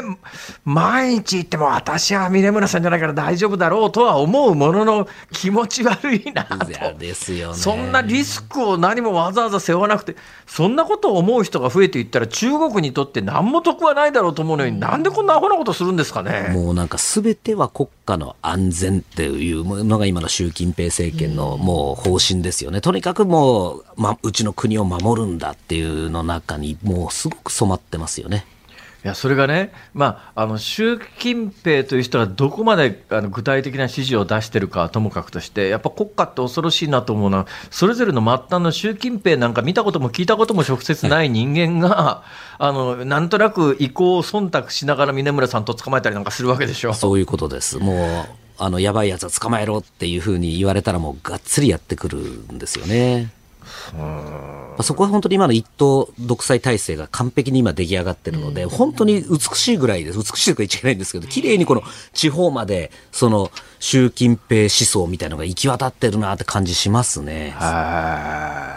[0.64, 6.98] 毎日行っても私は峰村さんじゃないから大丈夫だろうとは思うものの気持ち悪いなと。
[6.98, 7.58] ですよね。
[7.58, 10.16] そんなリスクを何もわざわざ背負わなくて、
[10.48, 16.52] そんなことを思う人が増えていったら中国にとって何も得はないだろうと思うのに、なんでこんなアホなことするんですかね。
[16.54, 22.82] もうなんか全ては国家の安全っていうのが今の習近平政権のもう方針ですよね。
[22.82, 28.46] とにかくもう、ま、うちの国を守るんだっていうの中にもうすごく染まってますよね。
[29.06, 46.96] いやそれがね、まあ、あの習近平という人がどこまであの具体的な指示を出してるかはともかくとして、やっぱ国家って恐ろしいなと思うのは、それぞれの末端の習近平なんか見たことも聞いたことも直接ない人間が、はい、あのなんとなく意向を忖度しながら峰村さんと捕まえたりなんかするわけでしょ。
[46.96, 47.78] そういうことです。
[47.78, 53.32] もうあのやばいやつは捕まえろっていうふうに言われたらもうがっつりやってくるんですよね。
[54.82, 60.20] そこは本当に今の一党独裁体制が完璧に今出来上がってるので、本当に美しいぐらいです。
[60.20, 67.56] 美しいとか言っちゃいけないんですけど、綺麗にこの地方まで、その習近平思想みたいなのが行き渡ってるなって感じしますね。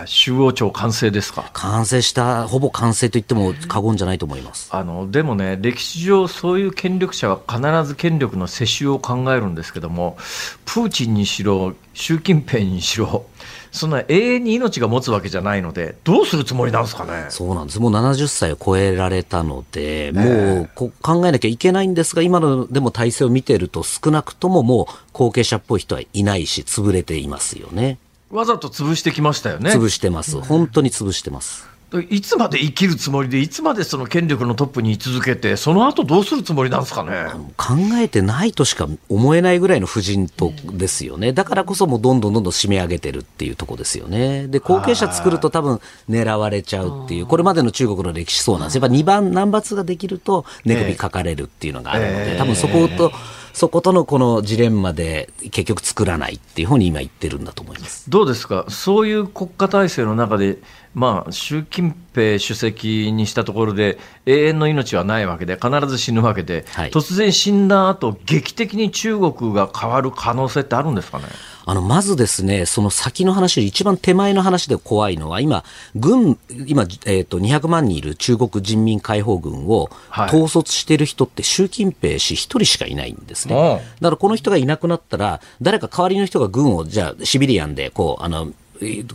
[0.06, 1.50] 中央庁完成ですか？
[1.52, 4.68] 完成した、ほぼ完成と言っても過言じゃないと思います。
[4.72, 10.16] あの、でもね、歴史上そういう権力者は必ず権力の世襲を考えるんですけども、
[10.64, 13.26] プーチンにしろ、習近平にしろ、
[13.70, 17.26] そんな永遠に命が持つわけじゃないので、どうするつもりなんですかね？
[17.28, 17.80] そうなんです。
[17.80, 27.98] もう70歳を超えられたので、もうこ考えなきゃいけないんですが、今のでも体制を見てると、少なくとももう後継者っぽい人はいないし、潰れていますよね。
[28.30, 29.70] わざと潰してきましたよね。
[29.70, 30.40] 潰してます。
[30.40, 31.68] 本当に潰してます。
[32.10, 37.28] いつまで生きるつもりで、いつまでその権力のトップに居続けて、その後どうするつもりなんですかね？
[37.56, 45.80] 考えてないとしか思えないぐらいの夫人とですよね、だからこそもうどんどんどんどん締め上げてるっていうとこですよね、で後継者作ると多分
[46.10, 48.74] 狙われちゃうっていう、これまでの中国の歴史そうなんです。
[48.74, 53.12] やっぱ2番、ナンバー2ができると、寝首かかれるっていうのがあるので、多分そこと。
[53.54, 58.08] そことのこのジレンマで結局作らないっていうふうに今言ってるんだと思います。
[58.08, 60.58] どうですか、そういう国家体制の中で、
[60.94, 71.24] まあ、習近平主席にしたところで、永遠の命はないわけで、必ず死ぬわけで、はい、突然死んだ後劇的に中国が変わる可能性ってあるんですかね？
[71.68, 75.64] あの、まずですね、その先の話より一番手前の話で怖いのは、今、
[75.94, 83.82] 軍、今、えっ、ー、と、200万人いる中国人民解放軍を統率している人って習近平氏一人しかいないんですね。
[84.00, 88.50] だからこの人がいなくなったら、誰か代わりの人が軍を、じゃあ、シビリアンで、こう、あの、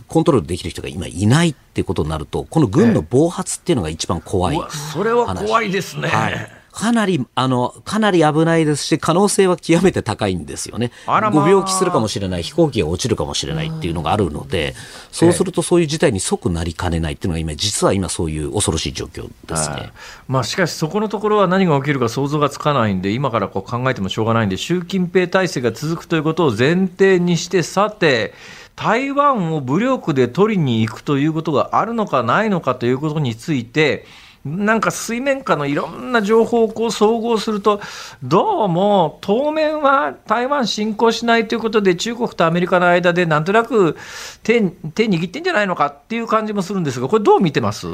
[0.08, 6.08] コントロールできる人が今いないっていうことになると、この軍の暴発っていうのが一番怖い、ええ、それは怖いですね。
[6.08, 10.90] はいかなり、あの、かなり危ないですし、可能性は極めて高いんですよね。
[11.06, 14.74] まあ、ご病気するかもしれない、飛行機が落ちるかもしれないっていうのがあるので、
[15.12, 19.92] そうするとそういう事態に即なりかねないっていうのが今、実は今そういう恐ろしい状況ですね。
[20.26, 28.34] まあ、しかしそこのところは何が起きるか想像がつかないんで、今からこう考えてもしょうがないんで、習近平体制が続くということを前提にして、さて、
[28.76, 34.04] 台湾を武力で取りに行くということがあるのかないのかということについて、
[34.44, 37.80] なんか水面下のいろんな情報をこう総合すると、
[38.22, 43.96] どうも当面は台湾侵攻しないということで、中国とアメリカの間でなんとなく
[44.42, 47.86] 手手握ってんじゃないのかっていう感じもするんですが、これ、どう見てます？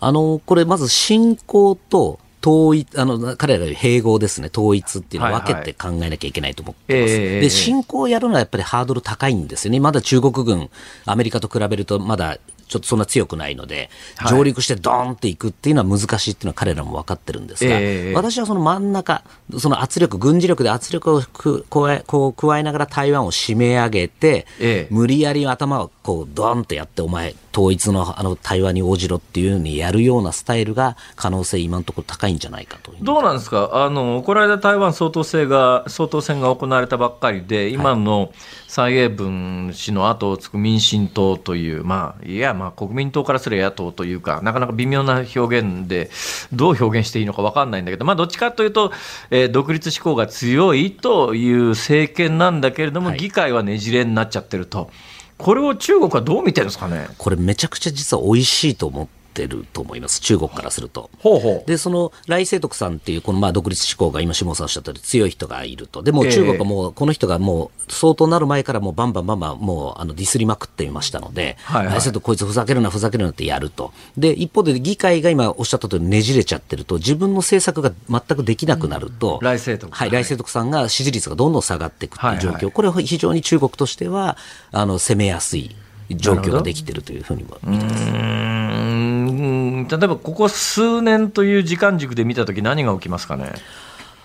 [0.00, 7.14] あのこれ、まず侵攻と統一、あの、彼らより併合ですね、統一っていうのを分けて考えなきゃいけないと思ってます。
[7.14, 9.80] はいはい、で、侵攻をやるのはやっぱりハードル高いんですよね。
[9.80, 10.70] まだ中国軍、
[11.04, 12.38] アメリカと比べるとまだ
[12.68, 13.90] ちょっとそんな強くないので、
[14.28, 19.24] 上陸してドーンっていくっていうのは難しいっていうのは彼らも分かってるんですが、えー、私はその真ん中、
[19.58, 38.32] その圧力、軍事力で圧力を加えこう加えながら台湾を締め上げて、えー、無理やり頭をこう、ドーンとやって、お前、統一のあの対話に応じろっていうふうにやるようなスタイルが可能性、今のところ高いんじゃないかとどうなんですか、あのこの間、台湾総統選が総統選が行われたばっかりで、今の
[38.68, 46.10] 蔡英文氏の後をつく民進党という、まあ、いや、まあ、国民党からすれば野党というか、なかなか微妙な表現で、
[46.54, 48.92] どう表現していいのか分かんないんだけど、まあ、どっちかというと、
[49.30, 54.90] えー、独立志向が強いという政権なんだけれども、はい、議会はねじれになっちゃってると。
[55.38, 57.08] これを中国はどう見てるんですかね？
[57.16, 59.06] これめちゃくちゃ実は美味しいと思っ
[59.38, 61.10] てると思います、中国からすると。
[61.20, 66.02] ほうほうで、その来清徳さんっていう、このまあ独立志向が今、下さんおっしゃったように強い人がいると。
[66.02, 73.92] でも中国はもう、この人がもう、相当なる前からもうバンバンバンバンもうあのディスりまくっていましたので、はいはい、来清徳こいつふざけるな、ふざけるなってやると。
[74.16, 79.92] で、一方で議会が今おっしゃったとおりねじれちゃってると、自分の政策が全くできなくなると、うん、来清徳。
[79.92, 84.36] はい、来清徳さんが支持率がどんどん下がっていくっていう状況、はいはい、これは非常に中国としては、
[84.72, 85.74] あの、攻めやすい。
[86.16, 93.52] 状況ができているというふうにも見てます例えばここ数年という時間軸で見たとき、何が起きますかね？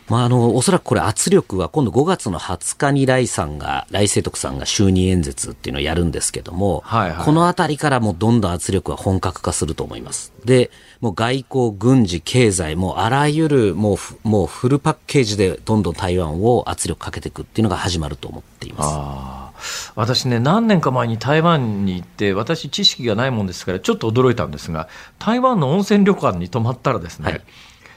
[0.09, 10.34] まあ、あの、おそらくこれ圧力は今度5月の20日に来さんが、来清徳さんが就任演説っていうのをやるんですけども、はいはい、このあたりからもうどんどん圧力は本格化すると思います。
[10.43, 10.71] で、
[11.04, 19.91] もう外交、軍事、経済、もうあらゆるもうもうフルパッケージでどんどん台湾を圧力かけていくっていうのが始まると思っています。
[19.95, 24.88] 私ね、何年か前に台湾に行って、私知識がないもんですから、ちょっと驚いたんですが、
[25.20, 27.41] 台湾の温泉旅館に泊まったらですね、はい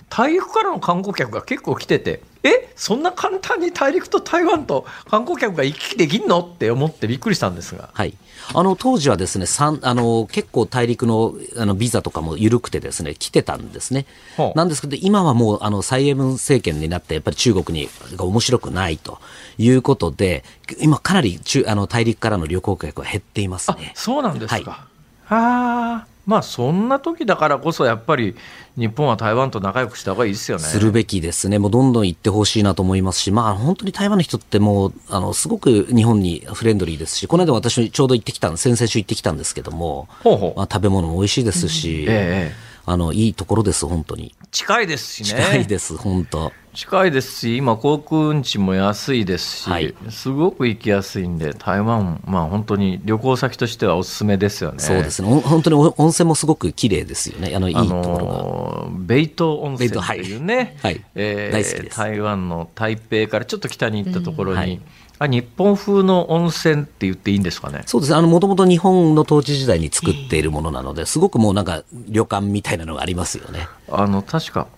[0.08, 7.90] 大陸からの観光客が結構来てて、えそんな簡単に大陸と台湾と観光客が行き来できんのって思ってびっくりしたんですが。
[7.92, 8.16] はい。
[8.54, 9.46] あの当時はですね
[9.82, 14.06] あの結構大陸のあのビザとかも緩くてですね来てたんですね、
[14.54, 19.18] なんですけど今はもうあの蔡英文政権になってやっぱり中国にが面白くないと
[19.58, 20.44] いうことで
[20.80, 23.92] 今かなり中あの大陸からの旅行客は減っていますね。
[23.96, 24.88] そうなんですか、はい、
[25.28, 28.34] あまあそんな時だからこそやっぱり
[28.76, 30.64] 日本は台湾と仲良くした方がいいですよね。
[30.64, 31.58] するべきですね。
[31.60, 44.32] もうどんどん行ってほしいなと思いますし、まあ本当に台湾の人ってもう、あの、すごく日本にフレンドリーですし、この間私ちょうど行ってきた先々週行ってきたんですけども、ほうほうまあ食べ物も美味しいですし、うん、ええあの、いいところです、本当に。
[44.52, 45.42] 近いですしね。
[45.42, 46.52] 近いです、本当。
[46.76, 54.78] 近いですし、今、航空運賃も安いですし、はい、すごく行きやすいんで、台湾、まあ、本当に旅行先としてはおすすめですよね。
[54.80, 58.98] そうですね、本当に温泉もすごく綺麗ですよね、あのいいところが。
[58.98, 61.64] ベイト温泉っていうね、はい、え
[61.96, 64.80] 台湾の台北からちょっと北に行ったところに、はい
[65.18, 67.82] あ日本風の温泉って言っていいんですかね？
[67.86, 73.68] そうですもともと日本の統治時代に作っているものなので、すごくもうなんか旅館みたいなのがありますよね。
[73.88, 74.68] あの確か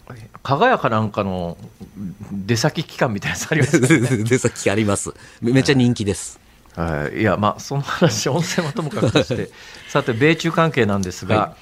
[0.43, 1.57] 加賀屋かなんかの
[2.30, 4.24] 出先機関みたいなやつありますね。
[4.24, 5.12] 出先あります。
[5.41, 6.39] めっちゃ人気です、
[6.76, 9.51] はい、いやまあその話温泉はともかくとして。
[9.91, 11.53] さて米中関係なんですが、はい、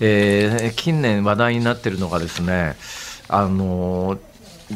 [0.00, 2.76] えー、近年話題になっているのがですね
[3.28, 4.18] あの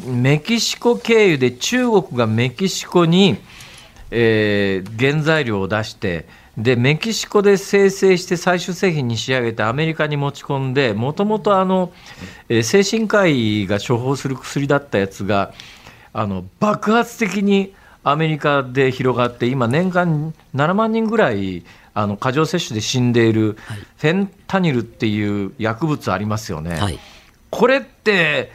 [0.07, 3.37] メキシコ経由で中国がメキシコに、
[4.11, 6.27] えー、原材料を出して
[6.57, 11.93] でメキシコで生成して最終製品に仕上げてアメリカに持ち込んでもともとあの、
[12.49, 15.53] えー、精神科医が処方する薬だったやつが
[16.13, 17.75] あの爆発的に
[18.05, 21.65] アメリカで広がって今年間7万人ぐらい
[21.95, 23.57] あの過剰摂取で死んでいる
[23.99, 26.77] フェンタニルっていう薬物ありますよね。
[26.81, 26.99] はい、
[27.51, 28.51] これって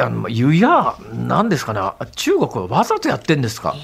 [0.00, 1.80] あの湯やなんですかね。
[2.16, 3.74] 中国はわざとやってんですか？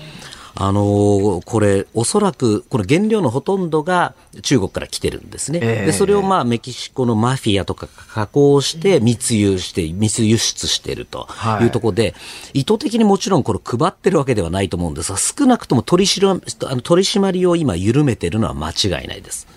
[0.56, 5.58] あのー、これ、おそらく、この原料のほとんどが中国から来てるんですね。
[5.60, 11.26] えー、で、それをまあ、メキシコのマフィアとか加工して密輸して、密輸出していると
[11.60, 11.64] い。
[11.64, 12.08] うところで、は
[12.52, 19.48] い、意図的にもちろんこれ配ってるわけではないと思うんですが、少なくとも取り締まりを今緩めているのは間違いないです。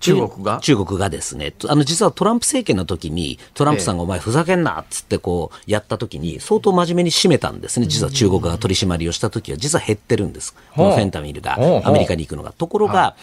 [0.00, 0.58] 中国が？
[0.60, 12.52] 中国がですね、あの実はトランプ政権の時に、トランプさんがお前ふざけんなっつってこうやった時に、相当真面目に締めたんですね、実は中国が取り締まりをした時は、実は減ってるんです、このフェンタミルがアメリカに行くのが。
[12.52, 13.16] ところが、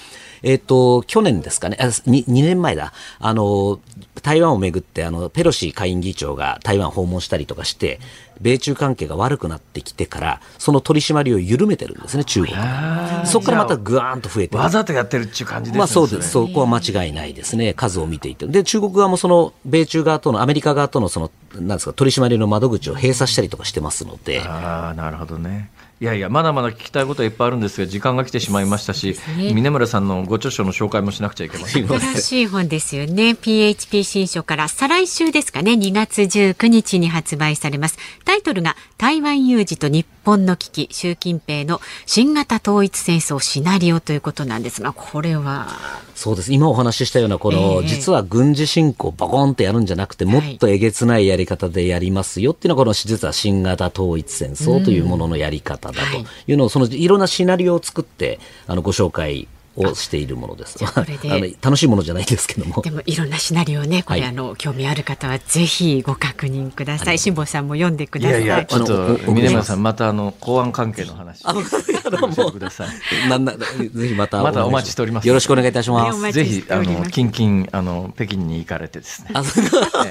[0.44, 3.80] えっ、と、去年ですかね、2, 2年前だ、あの、
[4.22, 8.00] 台湾をめぐって、あの、ペロシ下院議長が台湾訪問したりとかして、
[8.42, 12.54] 米中関係が悪くなってきてから、その取り締まりを緩めてるんですね、中国
[13.26, 15.78] そこからまたぐわーんと増えてわざとやってるっていう感じですね。
[15.78, 16.30] まあそうです。
[16.30, 17.74] そこは間違いないですね。
[17.74, 18.46] 数を見ていて。
[18.48, 24.42] で、中国側もその、米中側との、アメリカ側とのその、なんですか、取り締まりの窓口を閉鎖したりとかしてますので。
[24.42, 25.70] ああ、なるほどね。
[26.04, 31.88] いやいや、まだまだ聞きたいことはいっぱいあるんですが、時間が来てしまいましたし、ね、峰村さんのご著書の紹介もしなくちゃいけません。
[31.88, 33.36] 新しい本ですよね。
[33.36, 37.98] PHP 新書から再来週ですかね、2月19日に発売されます。
[38.26, 45.68] タイトルが台湾有事と日本の危機、習近平の新型統一戦争シナリオということなんですが、これは？
[46.16, 46.54] そうです。
[46.54, 56.18] 今お話ししたような、この、えー、実は軍事侵攻バコンってやるんじゃなくて、もっとえげつないやり方でやりますよっていうのは、この実は新型統一戦争というもののやり方だと
[56.48, 60.78] いうのを、そのいろんなシナリオを作って、あの、ご紹介をしているものです。
[60.84, 62.82] あの楽しいものじゃないですけども。
[62.82, 67.20] でもいろんなシナリオね、これ、はい、あの興味ある方はぜひご確認ください。
[67.20, 68.44] 辛坊さんも読んでください。
[68.44, 71.62] いやいやちょっと峰村さんまたあの公安関係の話あの
[72.52, 73.30] ください。
[73.30, 75.28] なんなぜひまたまたお待ちしております。
[75.28, 76.32] よろしくお願いいたします。
[76.32, 79.30] ぜひあの近々あの北京に行かれてですね。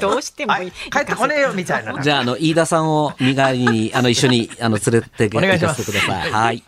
[0.01, 0.55] どうしても
[0.91, 2.03] 帰ってこねえよみたいな。
[2.03, 6.31] じゃああの飯田さんを身代わりにあの一緒にあの連れてお願いしますください。
[6.31, 6.63] はい。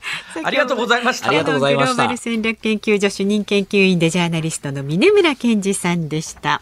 [0.44, 1.28] ありがとうございました。
[1.28, 2.04] ありがとうございました。
[2.84, 6.60] 究所主任研究員でジャーナリストの峰村健二さんでした。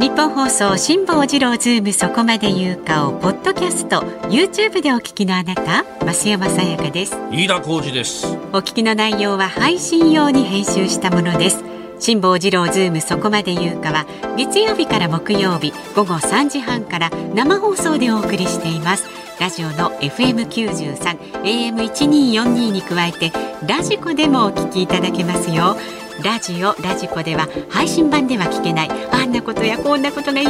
[0.00, 7.16] 日本放送辛坊治郎ズームそこまで言うかをポッドキャスト YouTube でお聞きのあなた増山さやかです。
[7.32, 8.26] 飯田浩二です。
[8.52, 11.64] お聞きの内容は配信用に編集したものです。
[11.98, 20.96] 辛坊治郎ズームそこまで言うかは月曜日から木曜日午後3時半から生放送でお送りしていますラジオの FM93
[21.42, 23.30] AM1242 に加えて
[23.66, 25.76] ラジコでもお聞きいただけますよ。
[26.22, 28.90] ラジオラジコでは配信版では聞けない。
[29.12, 30.48] あんなことやこんなことがいっ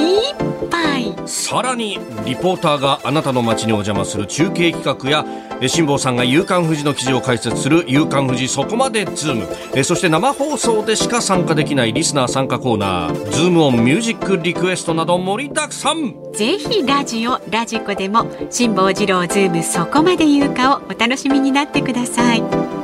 [0.70, 1.14] ぱい。
[1.26, 5.24] さらにリポーターがあなたの街にお邪魔する中継企画や
[5.68, 9.46] 辛坊さんが夕刊フジの記事を解説する夕刊フジそこまでズーム。
[9.74, 13.30] えそして生放送でしか参加できないリスナー参加コーナー。
[13.30, 16.14] ズームオンミュージックリクエストなど盛りだくさん。
[16.32, 22.77] ぜひラジオラジコでも辛坊治郎ズームそこまで言うかをお楽しみになってください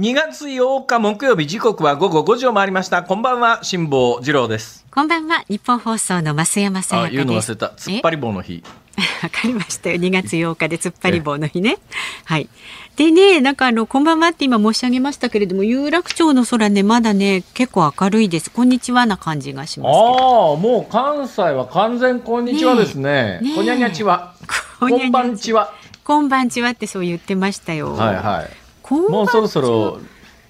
[0.00, 3.02] 2月8日木曜日時刻は午後5時を回りました。
[3.02, 4.86] こんばんは辛坊治郎です。
[4.90, 7.24] こんばんは日本放送の増山さやかです。
[7.26, 7.66] 言うの忘れた。
[7.76, 8.64] 突っ張り棒の日。
[9.22, 9.96] わかりましたよ。
[9.96, 11.76] 2月8日で突っ張り棒の日ね。
[12.24, 12.48] はい。
[12.96, 18.50] でねなんかあのこんばんはって今申し上げましたけれども有楽町の空ねまだね結構明るいです。
[18.50, 23.40] こんにちはな感じがしますああもう関西は完全こんにちはですね。
[23.42, 24.32] ねこにゃにゃちは。
[24.80, 25.74] こんばんちは。
[26.04, 27.94] こんばんちはってそう言ってましたよ。
[27.94, 28.59] はいはい
[28.94, 30.00] もうそろそろ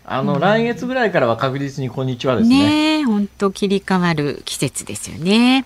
[0.04, 2.98] あの、うん、来月ぐらいからは確実にこんにちはですね。
[2.98, 5.64] ね本当切り替わる季節ですよね。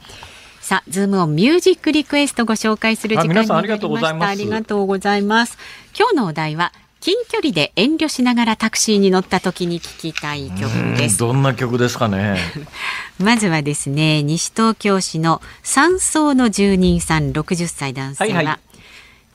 [0.61, 3.57] さあ、ズームオンミュージックリクエストご紹介する時間になりました。
[3.59, 4.31] ありがとうございます。
[4.31, 5.59] ありがとうございます。
[5.99, 11.19] 今日のお題は、近距離で遠慮しながらタクシーに乗った時に聴きたい曲です。
[11.19, 12.39] どんな曲ですかね。
[13.21, 18.59] まずはですね、西東京市の山荘の住人さん60歳男性は、はいはい、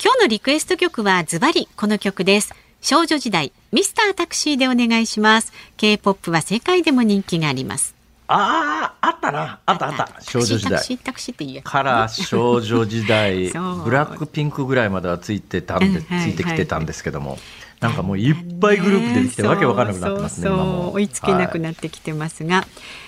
[0.03, 2.55] 今日のリクエスト曲はズバリこの曲です。
[2.81, 7.99] 少女時代ミスタータクシーでお願いします K-POP は世界でも人気があります
[8.31, 9.59] ああ、あったな。
[9.65, 10.21] あったあった。
[10.21, 10.97] 少女時代。
[10.99, 11.61] タクシーって言え。
[11.63, 13.49] から少女時代、
[13.83, 17.39] ブラックピンクぐらいまではついてたんで、ついてきてたんですけども。
[17.79, 20.47] なんかもういっぱいグループ出てきてわけわからなくなってますね。
[20.47, 22.67] そう追いつけなくなってきてますが、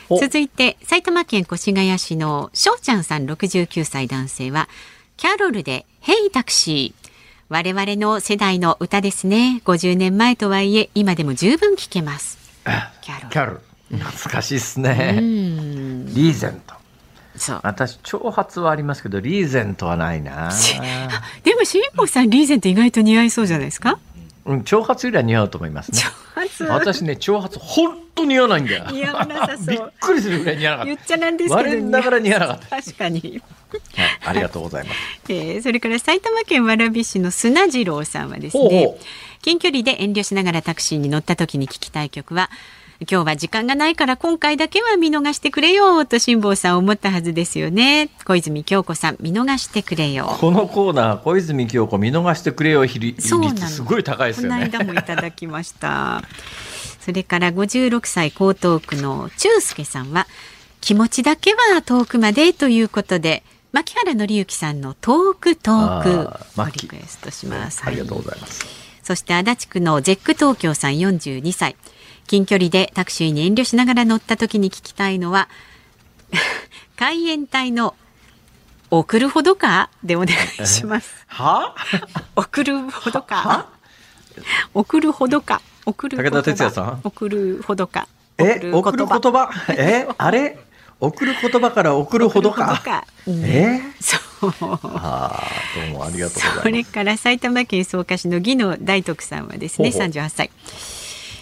[0.10, 4.70] はい、続いて埼玉県越谷市のしょうちゃんさん69歳男性は
[5.18, 7.01] キャロルでヘイタクシー
[7.54, 9.62] 我々の世代の歌ですね。
[9.66, 12.38] 50年前とはいえ、今でも十分聴けます。
[13.02, 13.30] キャロル。
[13.30, 13.54] キャロ
[13.92, 13.98] ル。
[14.00, 15.20] 懐かしいですね。
[15.22, 16.76] リーゼント。
[17.36, 20.52] そう私長髪はありますけどリーゼントはないな
[21.44, 24.00] でも辛坊さんリーゼント意外と似合いそうじゃないですか？
[24.46, 26.00] うん、長髪よりは似合うと思いますね。
[26.70, 28.86] 私ね、長髪本当似合わないんだよ。
[28.92, 29.66] 似合わなさそう。
[29.68, 30.96] びっくりするぐらい似合わなかった。
[30.96, 32.82] 言っちゃなんですけど、我ながら似合わなかった。
[32.82, 33.42] 確かに。
[33.96, 34.98] はい、ありがとうございます。
[35.30, 38.64] えー、それから埼玉県蕨市の砂次郎さんはですね。
[38.64, 39.04] ほうほう
[39.42, 42.50] 近距離で遠慮しながらタクシーに乗った時に聞きたい曲は。
[43.10, 48.10] 今日は時間がないから今回だけは見逃してくれよと辛坊さん思ったはずですよね。
[48.26, 50.38] 小泉京子さん見逃してくれよ。
[50.40, 54.70] このコーナー小泉京子見逃してくれよ比率すごい高いですよね。
[54.70, 56.22] この間もいただきました。
[57.00, 60.28] それから56歳江東区の中介さんは
[60.80, 63.42] 気持ちだけは遠くまでということで
[63.72, 65.72] 牧原紀之さんの遠く遠
[66.04, 66.20] く
[66.62, 67.82] をリクエストします。
[67.84, 68.64] ありがとうございます。
[69.02, 71.76] そして足立区のゼック東京さん42歳。
[72.28, 75.50] 近距離でタクシーに遠慮しながら乗った時に聞きたいのは
[76.98, 77.96] 海援隊の
[78.90, 80.30] 送るほどかでお願
[80.62, 81.10] いします。
[81.28, 81.76] は？
[82.36, 83.68] 送るほどか。
[84.74, 85.62] 送るほどか。
[85.86, 87.02] 送る武田鉄矢さん？
[87.04, 88.08] 送るほどか。
[88.38, 89.50] え、送る言葉。
[89.70, 90.58] え、 あれ？
[91.00, 92.80] 送る言葉から送るほどか？
[92.84, 93.82] かうん、え？
[94.00, 94.54] ー、そう。
[94.84, 96.62] ああ、どうもありがとうございます。
[96.64, 100.52] それから埼玉県草加市の義野大徳さんはですね、38歳。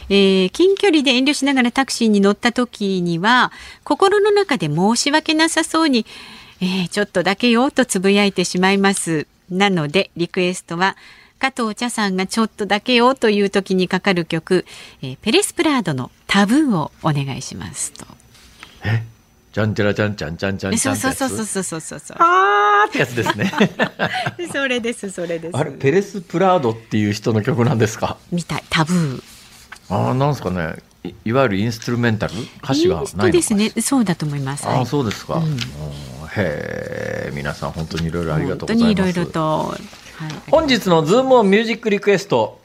[0.09, 3.51] えー、近距離で遠慮しながらタクシーに乗った時には
[3.83, 6.05] 心の中で申し訳なさそうに、
[6.61, 10.95] えー、ちょっとだけよとつぶやいてしまいますなのでリクエストは
[11.39, 14.65] 加藤茶さんがちょっとだけよという時にかかる曲、
[15.01, 18.05] えー、ペレスプラードのタブーをお願いしますと。
[18.83, 19.03] え？
[19.51, 22.17] じゃんちゃらちゃんちゃんちゃんちゃんそうそうそうそうそうそうそう。
[22.19, 23.51] あーってやつですね。
[24.51, 25.57] それですそれです。
[25.57, 28.17] あれペレスプラードっていう人の曲なんですか？
[28.31, 29.23] みたいタブー。
[29.89, 30.75] ああなんですかね。
[31.23, 32.33] いわゆるインストゥルメンタル？
[32.63, 33.69] 歌詞がないですね。
[33.69, 34.67] そうだと思います。
[34.67, 35.35] あ、そうですか。
[35.35, 38.85] うん、へえ皆さん本当にいろいろありがとうございます。
[38.85, 39.57] 本当にいろいろと。
[39.69, 39.77] は
[40.27, 42.59] い、本日のズームオンミュージックリクエスト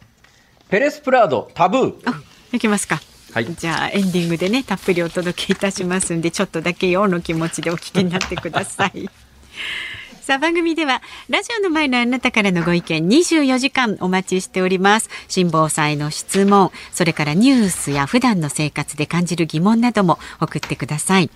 [0.68, 1.94] ペレスプラードタブー。
[2.06, 2.20] あ、
[2.52, 3.00] いきますか。
[3.32, 9.08] はい、じゃあエンディングでねたっぷりお届けいたしますんでちょっとだけよの気持ちでお聞きになってください。
[10.24, 15.10] さあ番組ではラジオの前のあなたからのご意見24時間お待ちしております。
[15.28, 21.28] 辛坊さんへの質問それからニュースや普段の生活で感じる疑問なども送ってください。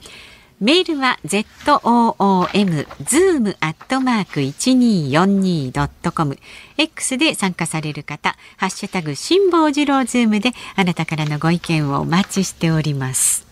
[0.59, 6.39] メールは zoom zoom アットマーク一二四二ドットコム。
[6.79, 13.48] X で参加される方ハッシュタグ辛坊治郎ズームであなたからのご意見をお待ちしております。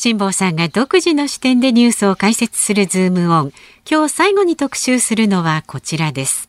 [0.00, 3.52] 辛坊さんが独自の視点でニュースを解説するズームオン。
[3.84, 6.48] 今日最後に特集するのはこちらです。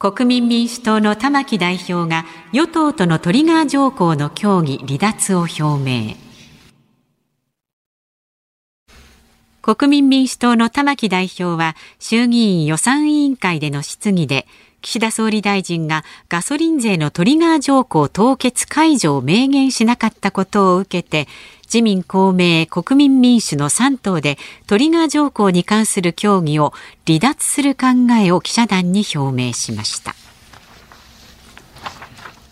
[0.00, 6.16] 国民民主党の玉木代表が与党とのトリガー条項の協議離脱を表明。
[9.62, 14.48] 国民民主党の玉木代表は衆議院予算委員会での質疑で
[14.82, 21.28] 岸田総理大臣がガソリン税のトリガー条項凍結解除を明言しなかったことを受けて
[21.64, 26.72] 自民公明国民民主の3党でトリガー条項に関する協議を
[27.06, 30.14] 離脱する考えを記者団に表明しました。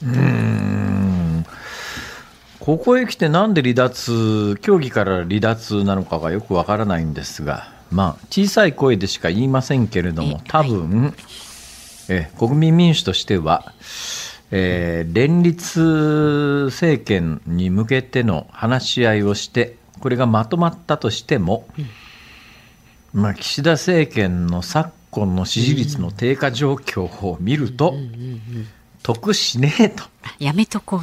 [0.02, 1.44] うん。
[2.68, 11.14] ここへ来てなんで離脱協議から離脱なのかがよくわからないんですがまあ小さい声でしか言いませんけれども多分、はい、
[12.08, 13.72] え国民民主としては
[14.50, 21.66] えー、連立政権に向けての話し合いをして、これがまとまったとしても、
[23.14, 27.94] うん、まあ、岸田政権の昨今の支持率の低下状況を見ると、
[29.02, 30.04] 得しねえと。
[30.38, 31.02] やめとこ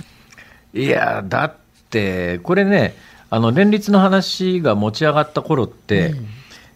[0.74, 0.80] う。
[0.80, 1.56] いや、だっ
[1.89, 2.95] て、これね、
[3.30, 6.28] あの連立の話が持ち上がった頃って、うん、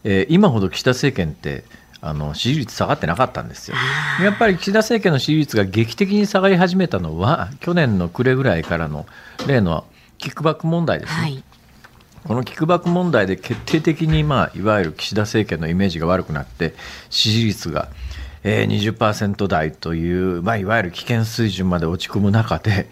[0.03, 1.63] えー、今ほど岸田政権って、
[2.02, 3.78] あの支持率下がってなかったんですよ。
[4.24, 9.06] やっぱり岸田政権の支持率が劇的に下がり始めたのは去年の暮れぐらいからの
[9.47, 9.86] 例の
[10.18, 11.22] キックバック問題ですね。
[11.22, 11.43] はい、
[12.26, 16.74] このキックバック問題で決定的に、まあ、いわゆる岸田政権のイメージが悪くなって
[17.10, 17.89] 支持率が、
[18.43, 22.89] えー、20%台という、まあ、いわゆる危険水準まで落ち込む中で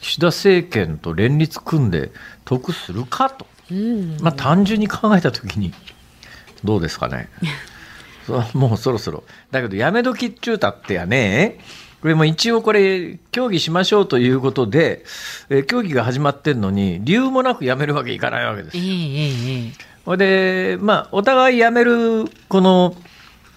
[0.00, 2.10] 岸田政権と連立組んで
[2.44, 3.46] 得するかと、
[4.20, 5.72] まあ、単純に考えたときに
[6.64, 7.28] どうですかね。
[8.54, 9.24] もうそろそろ。
[9.50, 11.58] だけど、やめ時っちゅうたってやね、
[12.02, 15.04] これも一応これ、協議しましょうということで、
[15.50, 18.82] えー、協議が始まってんのに、理由もなくやめるわけいかないわけですよ。
[20.04, 22.96] ほ、えで、まあ、お互いやめる、この、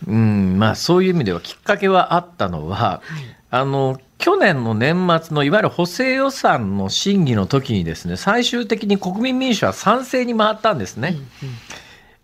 [0.07, 3.01] うん、まあ、そういう意味ではきっかけはあったのは、はい、
[3.49, 11.16] あの、去年の年末のいわゆる補正予算の審議の時にですね、最終的に国民民主は賛成に回ったんですね。
[11.41, 11.55] うんうん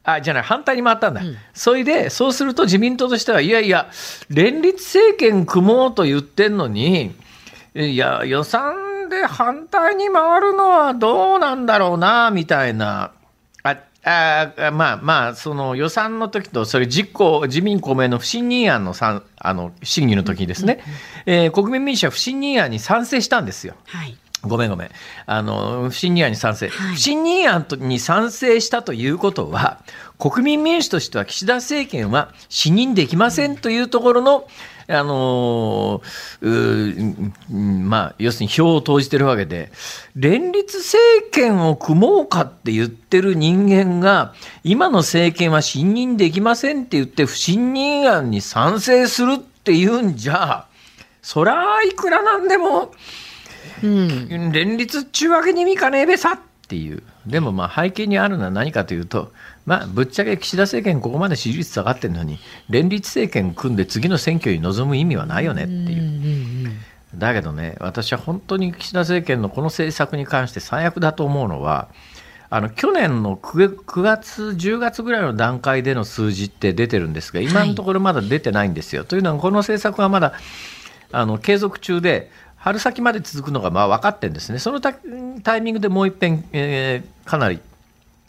[0.04, 1.22] あ、じゃない、反対に回ったんだ。
[1.22, 3.89] うん、それで、そうすると自民党としては、いやいや、
[4.30, 7.16] 連立政権組もうと言ってんのに、
[7.76, 13.12] いや、予算で反対に回るのはどうなんだろうな、みたいな。
[14.04, 20.84] ああまあまあ、その予算の時と、それ実行、自民公明の不信任案のあの審議の時にですね、
[21.28, 23.76] うんうん、えー、国民民主は不信任案に賛成したんですよ。
[23.86, 24.89] はいごめんごめん。
[25.28, 26.70] あの、不信任案に賛成。
[26.70, 29.84] はい、不信任案に賛成したということは、
[30.18, 34.48] 国民民主としては岸田政権は信任できませんというところの、
[34.88, 36.02] あの
[37.50, 39.72] まあ、要するに票を投じてるわけで、
[40.16, 44.34] 連立政権を組もうかって言ってる人間が、
[44.64, 50.66] 今の政権は信任できませんって言って、不信任案に賛成するっていうんじゃ、
[51.22, 52.94] そらいくらなんでも、
[53.84, 57.03] うん、連立っちゅうわけにもいかねえべさっていう。
[57.26, 59.32] でもまあ背景にあるのは何かというと、
[59.66, 62.39] まあ、ぶっちゃけ岸田政権、ここまで支持率下がってるのに、
[62.70, 66.72] 連立政権組んで次の選挙に臨む意味はないよねっていう。
[67.16, 71.89] だけどね、私は本当に岸田政権のこの政策に関して最悪だと思うのは、
[72.49, 79.01] あの去年の 9, 9月、10月ぐらいの段階での数字って出てるんですが、今のところまだ出てないんですよ。
[79.01, 80.34] はい、というのは、この政策はまだ
[81.12, 82.32] あの継続中で、
[82.62, 84.91] 春先まで続くのがまあ分かってるんですね、そのタ
[85.57, 87.59] イミングでもう一遍、えー、かなり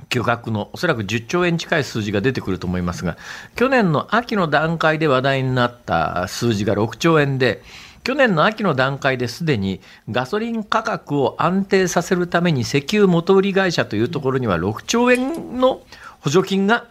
[0.08, 3.16] 巨額の、おそらく10兆円近い数字が出てくると思いますが、
[3.56, 7.62] 去年の秋の段階で話題になった数字が6兆円で、
[8.04, 9.80] 去年の秋の段階ですでに
[10.10, 15.82] ガソリン価格を安定させるために石油元売り会社というところには6兆円の
[16.20, 16.86] 補助金が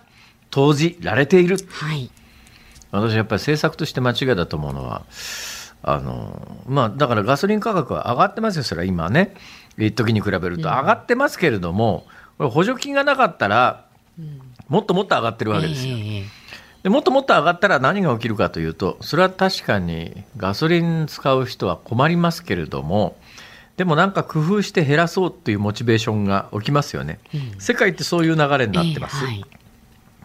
[0.51, 1.57] 投じられている。
[1.69, 2.09] はい、
[2.91, 5.03] 私やっぱり政策として間違いだと思うのは、
[5.83, 9.33] あのまあ、だからガソリン価格は上がってますよ、それは今ね、
[9.77, 10.63] 一時に比べると。
[10.63, 12.05] 上がってますけれども、
[12.37, 13.85] これ補助金がなかったら、
[14.67, 15.97] もっともっと上がってるわけですよ。
[16.83, 23.15] でもっともっと上がったら何が起きるかというと、それは確かにガソリン使う人は困りますけれども、
[23.77, 27.19] でもなんか工夫して減らそうというモチベーションが起きますよね。
[27.33, 29.15] うん、世界ってそういう流れになってます。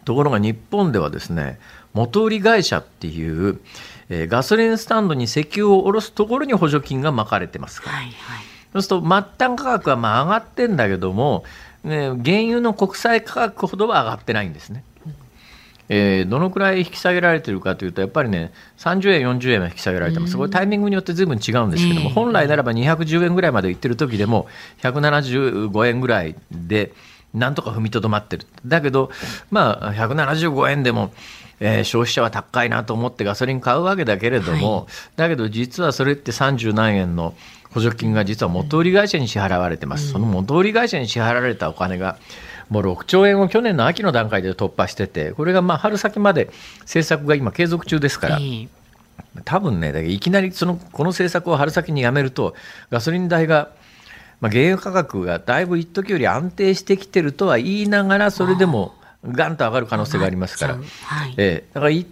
[0.05, 1.59] ところが日本ではですね、
[1.93, 3.59] 元売り会社っていう、
[4.09, 7.97] えー、ガソリンスタンドに石油を卸すところに補助金が巻かれてますから。
[7.97, 8.13] はいはい、
[8.73, 11.43] そうすると末端価格はまあ上がってんだけども、
[11.83, 14.83] ね、原油の国際価格ほどは上がってないんですね。
[15.89, 24.47] えー、どのくらい引き下げられてるかというと、やっぱりね、30円、40円は引き下げられてます、これ、タイミングによってずいぶん違うんですけども、本来ならば210円ぐらいまでいってる時でも、
[24.81, 26.91] 175円ぐらいで、
[27.33, 29.11] なんとか踏みとどまってる、だけど、
[29.49, 31.13] まあ、175円でも、
[31.59, 34.85] えー、消費者は高いなと思ってガソリン買うわけだけれども、はい、
[35.15, 37.33] だけど実はそれって30何円の
[37.71, 42.17] 補助金が実は元売り会社に支払われてます、その元売り会社に支払われたお金が、
[42.69, 46.49] もう6兆円を去年の秋の段階で突破してて、これがまあ春先まで
[46.81, 48.39] 政策が今、継続中ですから。
[49.45, 52.55] 多分ね、だいきなりそのこの政策を春先にやめると、
[52.89, 53.69] ガソリン代が、
[54.41, 58.95] まあ、原油価格がだいぶ一時より安定してきてるとは言いながら、それでも
[59.25, 62.07] がんと上がる可能性がありますから、はい、えー、だから一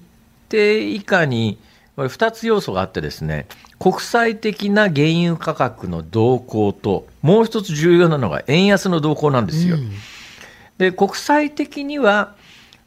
[0.49, 1.59] 定以下に、
[1.95, 3.47] これ2つ要素があってですね、
[3.79, 9.77] 国際的な原油価格の動向と、もう一つ重要なのが円安の動向なんですよ。
[9.77, 9.91] うん。
[10.77, 12.35] で国際的には、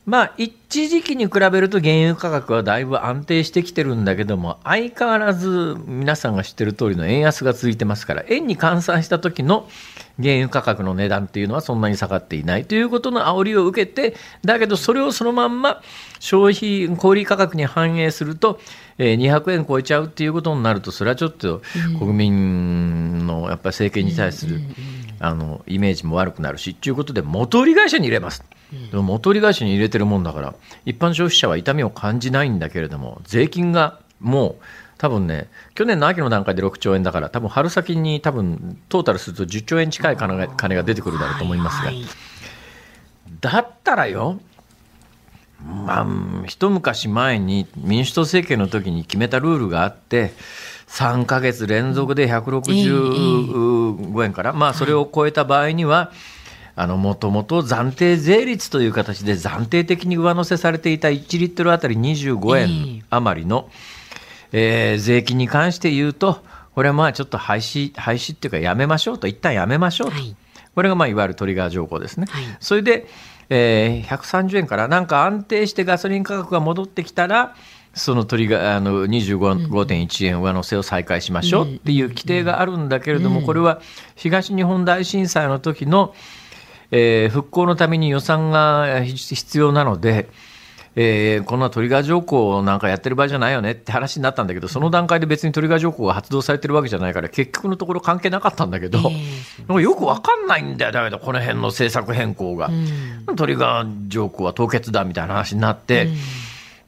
[0.09, 9.69] まあ、一時期に比べると原油価格はだいぶ安定してきてるんだけども、相変わらず皆さんが知ってる通りの円安が続いてますから、円に換算した時の
[10.19, 15.83] 原油価格の値段っていうのはそんなに下がっていないということの煽りを受けて、だけどそれをそのまんま
[16.21, 18.61] 消費、小売価格に反映すると、
[18.99, 21.63] えー、200円超えちゃうっていうことになると、それはちょっと
[21.99, 24.61] 国民のやっぱり政権に対する、
[25.21, 28.45] あのイメージも悪くなるしということで元売り会社に入れます、
[28.91, 34.65] でも元売り会社に入れてるもんだから一般消費者は痛みを感じないんだけれども税金がもう
[34.99, 41.93] 多分ね去年の秋の段階で6兆円だから多分春先に多分トータルすると10兆円近い金が金が出てくるだろうと思いますが、
[43.41, 44.41] だったらよ
[45.65, 46.07] まあ、
[46.47, 50.33] 一昔前に民主党政権の時に決めたルールがあって
[50.87, 56.13] 3か月連続で165円から、まあ、それを超えた場合には、
[56.77, 63.69] もともと暫定税率という形で暫定的に上乗せされていた1リットルあたり25円余りの、
[64.53, 66.43] えー、税金に関して言うと、
[66.75, 70.15] これはまあちょっと廃止、廃止っていうかやめましょうと、一旦やめましょうと。
[70.15, 70.37] はい、
[70.75, 72.27] これがまあいわゆるトリガー条項ですね。
[72.31, 73.09] はい、それで、
[73.51, 77.55] えー、130円からなんか安定してガソリン価格が戻ってきたら、
[77.95, 83.81] その鳥があの25.1円上乗せを再開しましょうっていう規定があるんだけれども、これは
[84.15, 86.15] 東日本大震災の時の、
[86.91, 90.29] えー、復興のために予算が必要なので、
[91.01, 102.69] えー、こんなトリガー条項なんかやってる場合じゃないよねって話になったんだけど、その段階で別にトリガー条項が発動されてるわけじゃないから、結局のところ関係なかったんだけど、えー、よくわかんないんだよ、だけど、この辺の政策変更が。
[103.29, 106.09] うん、トリガー条項は凍結だみたいな話になって、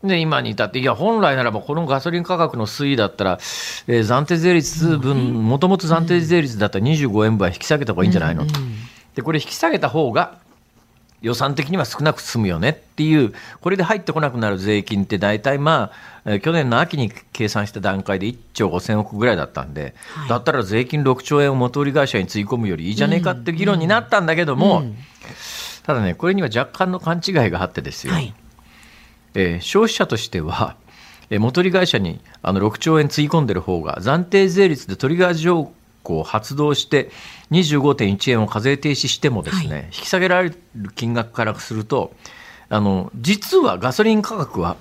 [0.02, 0.08] うん。
[0.08, 3.38] で、今に至って、いや、本来ならばこのガソリン価格の推移だったら、
[3.86, 8.58] えー、暫定税率分、もともと暫定税率だったら25円分は引き下げた方がいいんじゃないのと。
[9.14, 10.38] で、これ引き下げた方が、
[11.22, 15.92] 予算的には少なく済むよねっていう、これで入ってこなくなる税金って大体ま
[16.24, 24.82] あ、去年の秋に計算した段階で1兆5000億ぐらいだったんで、はい、だったら税金6兆円を元売り会社につぎ込むよりいいじゃねえかって議論になったんだけども、
[25.84, 28.14] ただね、これには若干の勘違いがあってですよ。
[28.14, 28.34] はい。
[29.34, 30.76] えー、消費者としては、
[31.30, 35.72] えー、元利会社にあの6兆円つぎ込んでる方が暫定税率でトリガー条
[36.02, 37.10] 項を発動して
[37.50, 42.12] 25.1円を課税停止してもですね、はい、引き下げられる金額からすると
[42.68, 44.76] あの実はガソリン価格は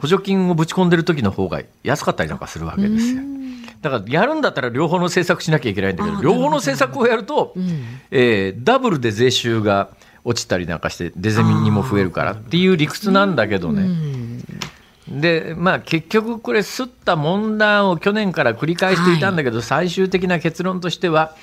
[0.00, 3.22] 補助金をぶち込んでる時の方が安かったりなんかするわけですよ。
[3.80, 9.90] だからやるんだったら両方の政策しなきゃいけないんだけど両方の政策をやると、うん、えー、ダブルで税収が
[10.24, 13.88] 落ちたりなんかしてデゼミにも増えるからっていう理屈なんだけどね。
[15.08, 21.36] でまあ、結局、これ、すった問題を去年から繰り返していたんだけど、はい、最終的な結論としては、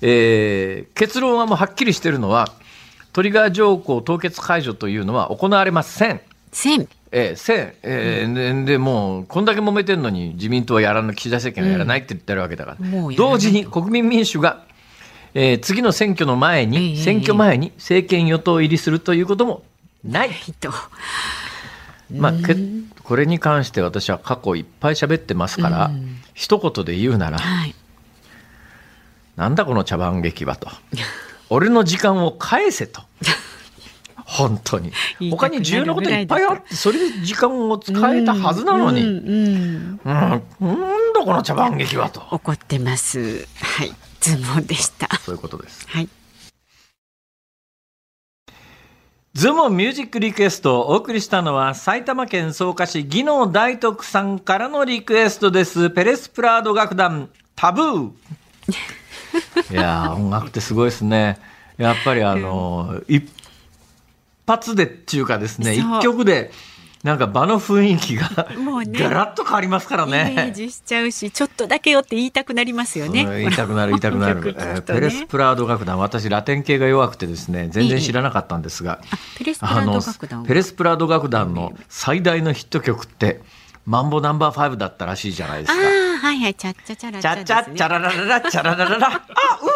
[0.00, 2.52] えー、結論はもうはっきりしてるのは、
[3.12, 6.20] トリガー条項凍結解除というのは行われません。
[6.52, 6.88] せん。
[7.10, 14.64] えー、せえー、でもう、こんだけ揉めてるのに、自民党はやらない、岸田政権はやらないって言ってるわけだから、うん、同時に国民民主が、
[15.34, 19.64] えー、次の選挙の前に、選挙前に政権与党入りするということも
[20.04, 20.30] ない。
[22.12, 22.56] まあ、け
[23.02, 27.74] これに関して私は過去いっぱい喋ってますから、うん、一言で言うなら、はい、
[29.36, 30.68] なんだこの茶番劇はと。
[31.50, 33.02] 俺の時間を返せと。
[34.24, 34.92] 本当に。
[35.30, 40.40] 他に重要なこといっぱいあってそれで時間を使えたはずなのに、うん、うん、なん
[41.12, 42.22] だこの茶番劇はと。
[42.30, 43.46] 怒ってます。
[43.60, 43.92] はい。
[44.20, 45.08] ズモンでした。
[45.24, 45.86] そういうことです。
[45.88, 46.08] はい
[49.34, 55.88] ズモンミュージックリクエストをお送りしたのは埼玉県草加市技能大徳さんからのリクエストです。
[55.88, 57.30] ペレスプラード楽団。
[57.56, 58.10] タブー。
[59.72, 61.38] いや音楽ってすごいですね。
[61.78, 63.26] やっぱりあの一
[64.46, 66.52] 発でっていうかですね、一曲で、
[67.02, 70.30] なんか場の雰囲気がもうねガラッと変わりますからね。
[70.32, 73.24] イメージしちゃうし、ちょっとだけよって言いたくなりますよね。
[73.40, 74.40] 言いたくなる、言いたくなる。
[74.54, 79.00] ね、えー、ペレスプラード楽団、私ラテン系が弱くてですね、全然知らなかったんですが、
[79.36, 83.40] ペレスプラード楽団ペレスプラード楽団の最大のヒット曲って、
[83.84, 85.74] マンボナンバー5だったらしいじゃないですか。
[85.74, 87.44] ああ、はいはい、チャッチャチャラチャ、ね。
[87.44, 89.26] チャッチャチャララララ、チャララララ、あ、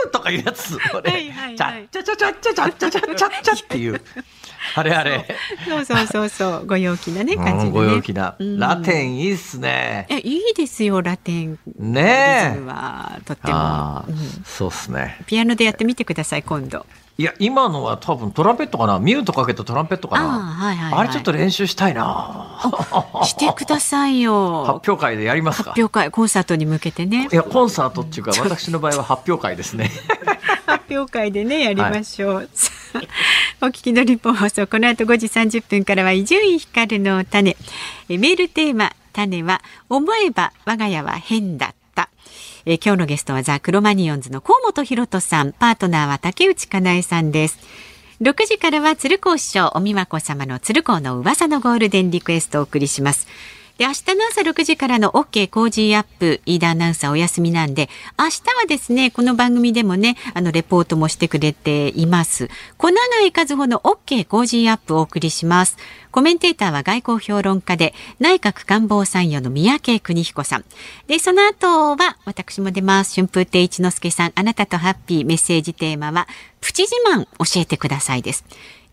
[0.04, 0.78] うんとかいうやつ。
[0.90, 4.00] これ、チャッチャチャチャチャチャチャチャチャっていう。
[4.74, 5.26] あれあれ。
[5.68, 10.06] そうそうそうそう、ご陽気なね、感じで、ね、ご陽気な、ラテンいいっすね。
[10.08, 11.58] え、いいですよ、ラテン。
[11.78, 12.60] ねえ。
[12.66, 14.04] は、とっても。
[14.08, 15.18] うん、そうっすね。
[15.26, 16.86] ピアノでやってみてください、今度。
[17.18, 22.60] いや、今のは多分トランペットかなミュートかけたトランペットかなあ,、はいはいはい、あれちょっと練習したいな
[23.24, 24.64] してくださいよ。
[24.64, 27.28] 発表会でやりますか発表会、コンサートに向けてね。
[27.32, 29.90] いや、コンサートっていうか、私の場合は発表会ですね。
[30.66, 32.34] 発表会でね、やりましょう。
[32.34, 32.48] はい、
[33.60, 37.56] お聞きの日本放送、この後5時30分からは伊集院光の種。
[38.08, 41.74] メールテーマ、種は、思えば我が家は変だ。
[42.68, 47.60] えー、今日のゲストはザ・クロマニオンズの河本博人さん、パートナーは竹内かなえさんです。
[48.20, 53.28] 6時からは鶴光師匠、おみわこ様の鶴光の噂のゴールデンリクエストをお送りします。
[53.78, 62.48] で、明日の朝6時からの OK 工事アップ、飯田アナウンサーお休みなんで、明日はですね、この番組でもね、あの、レポートもしてくれています。
[62.78, 62.96] 小永
[63.26, 65.76] 井和穂の OK 工事アップをお送りします。
[66.10, 70.64] コメンテーターは外交評論家で、内閣官房参与の三宅邦彦さん。
[71.06, 73.14] で、その後は、私も出ます。
[73.14, 76.28] 春風亭一之輔さん、あなたとハッピーメッセージテーマは、
[76.62, 78.46] プチ自慢教えてくださいです。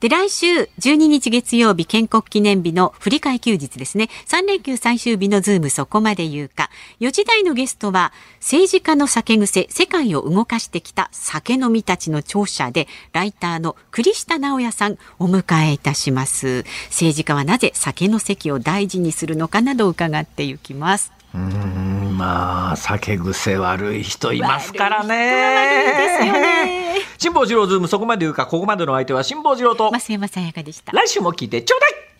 [0.04, 4.10] で、来週12日月曜日建国記念日の振り替え休日ですね。
[4.28, 6.70] 3連休最終日のズームそこまで言うか。
[7.00, 16.66] 4時台のゲストは政治家の酒癖、世界を動かしてきた酒飲みたちの著者で、ライターの栗下直也さんお迎えいたします。
[16.90, 21.14] 政治家はなぜ酒の席を大事にするのかなど伺っていきます。
[21.34, 26.83] うんまあ酒癖悪い人いますからね。
[27.18, 30.92] 辛坊治郎ズームそこまで言うかここまでの相手は辛坊治郎と増山さやかでした？
[30.92, 32.13] 来週も聞いてちょうだい。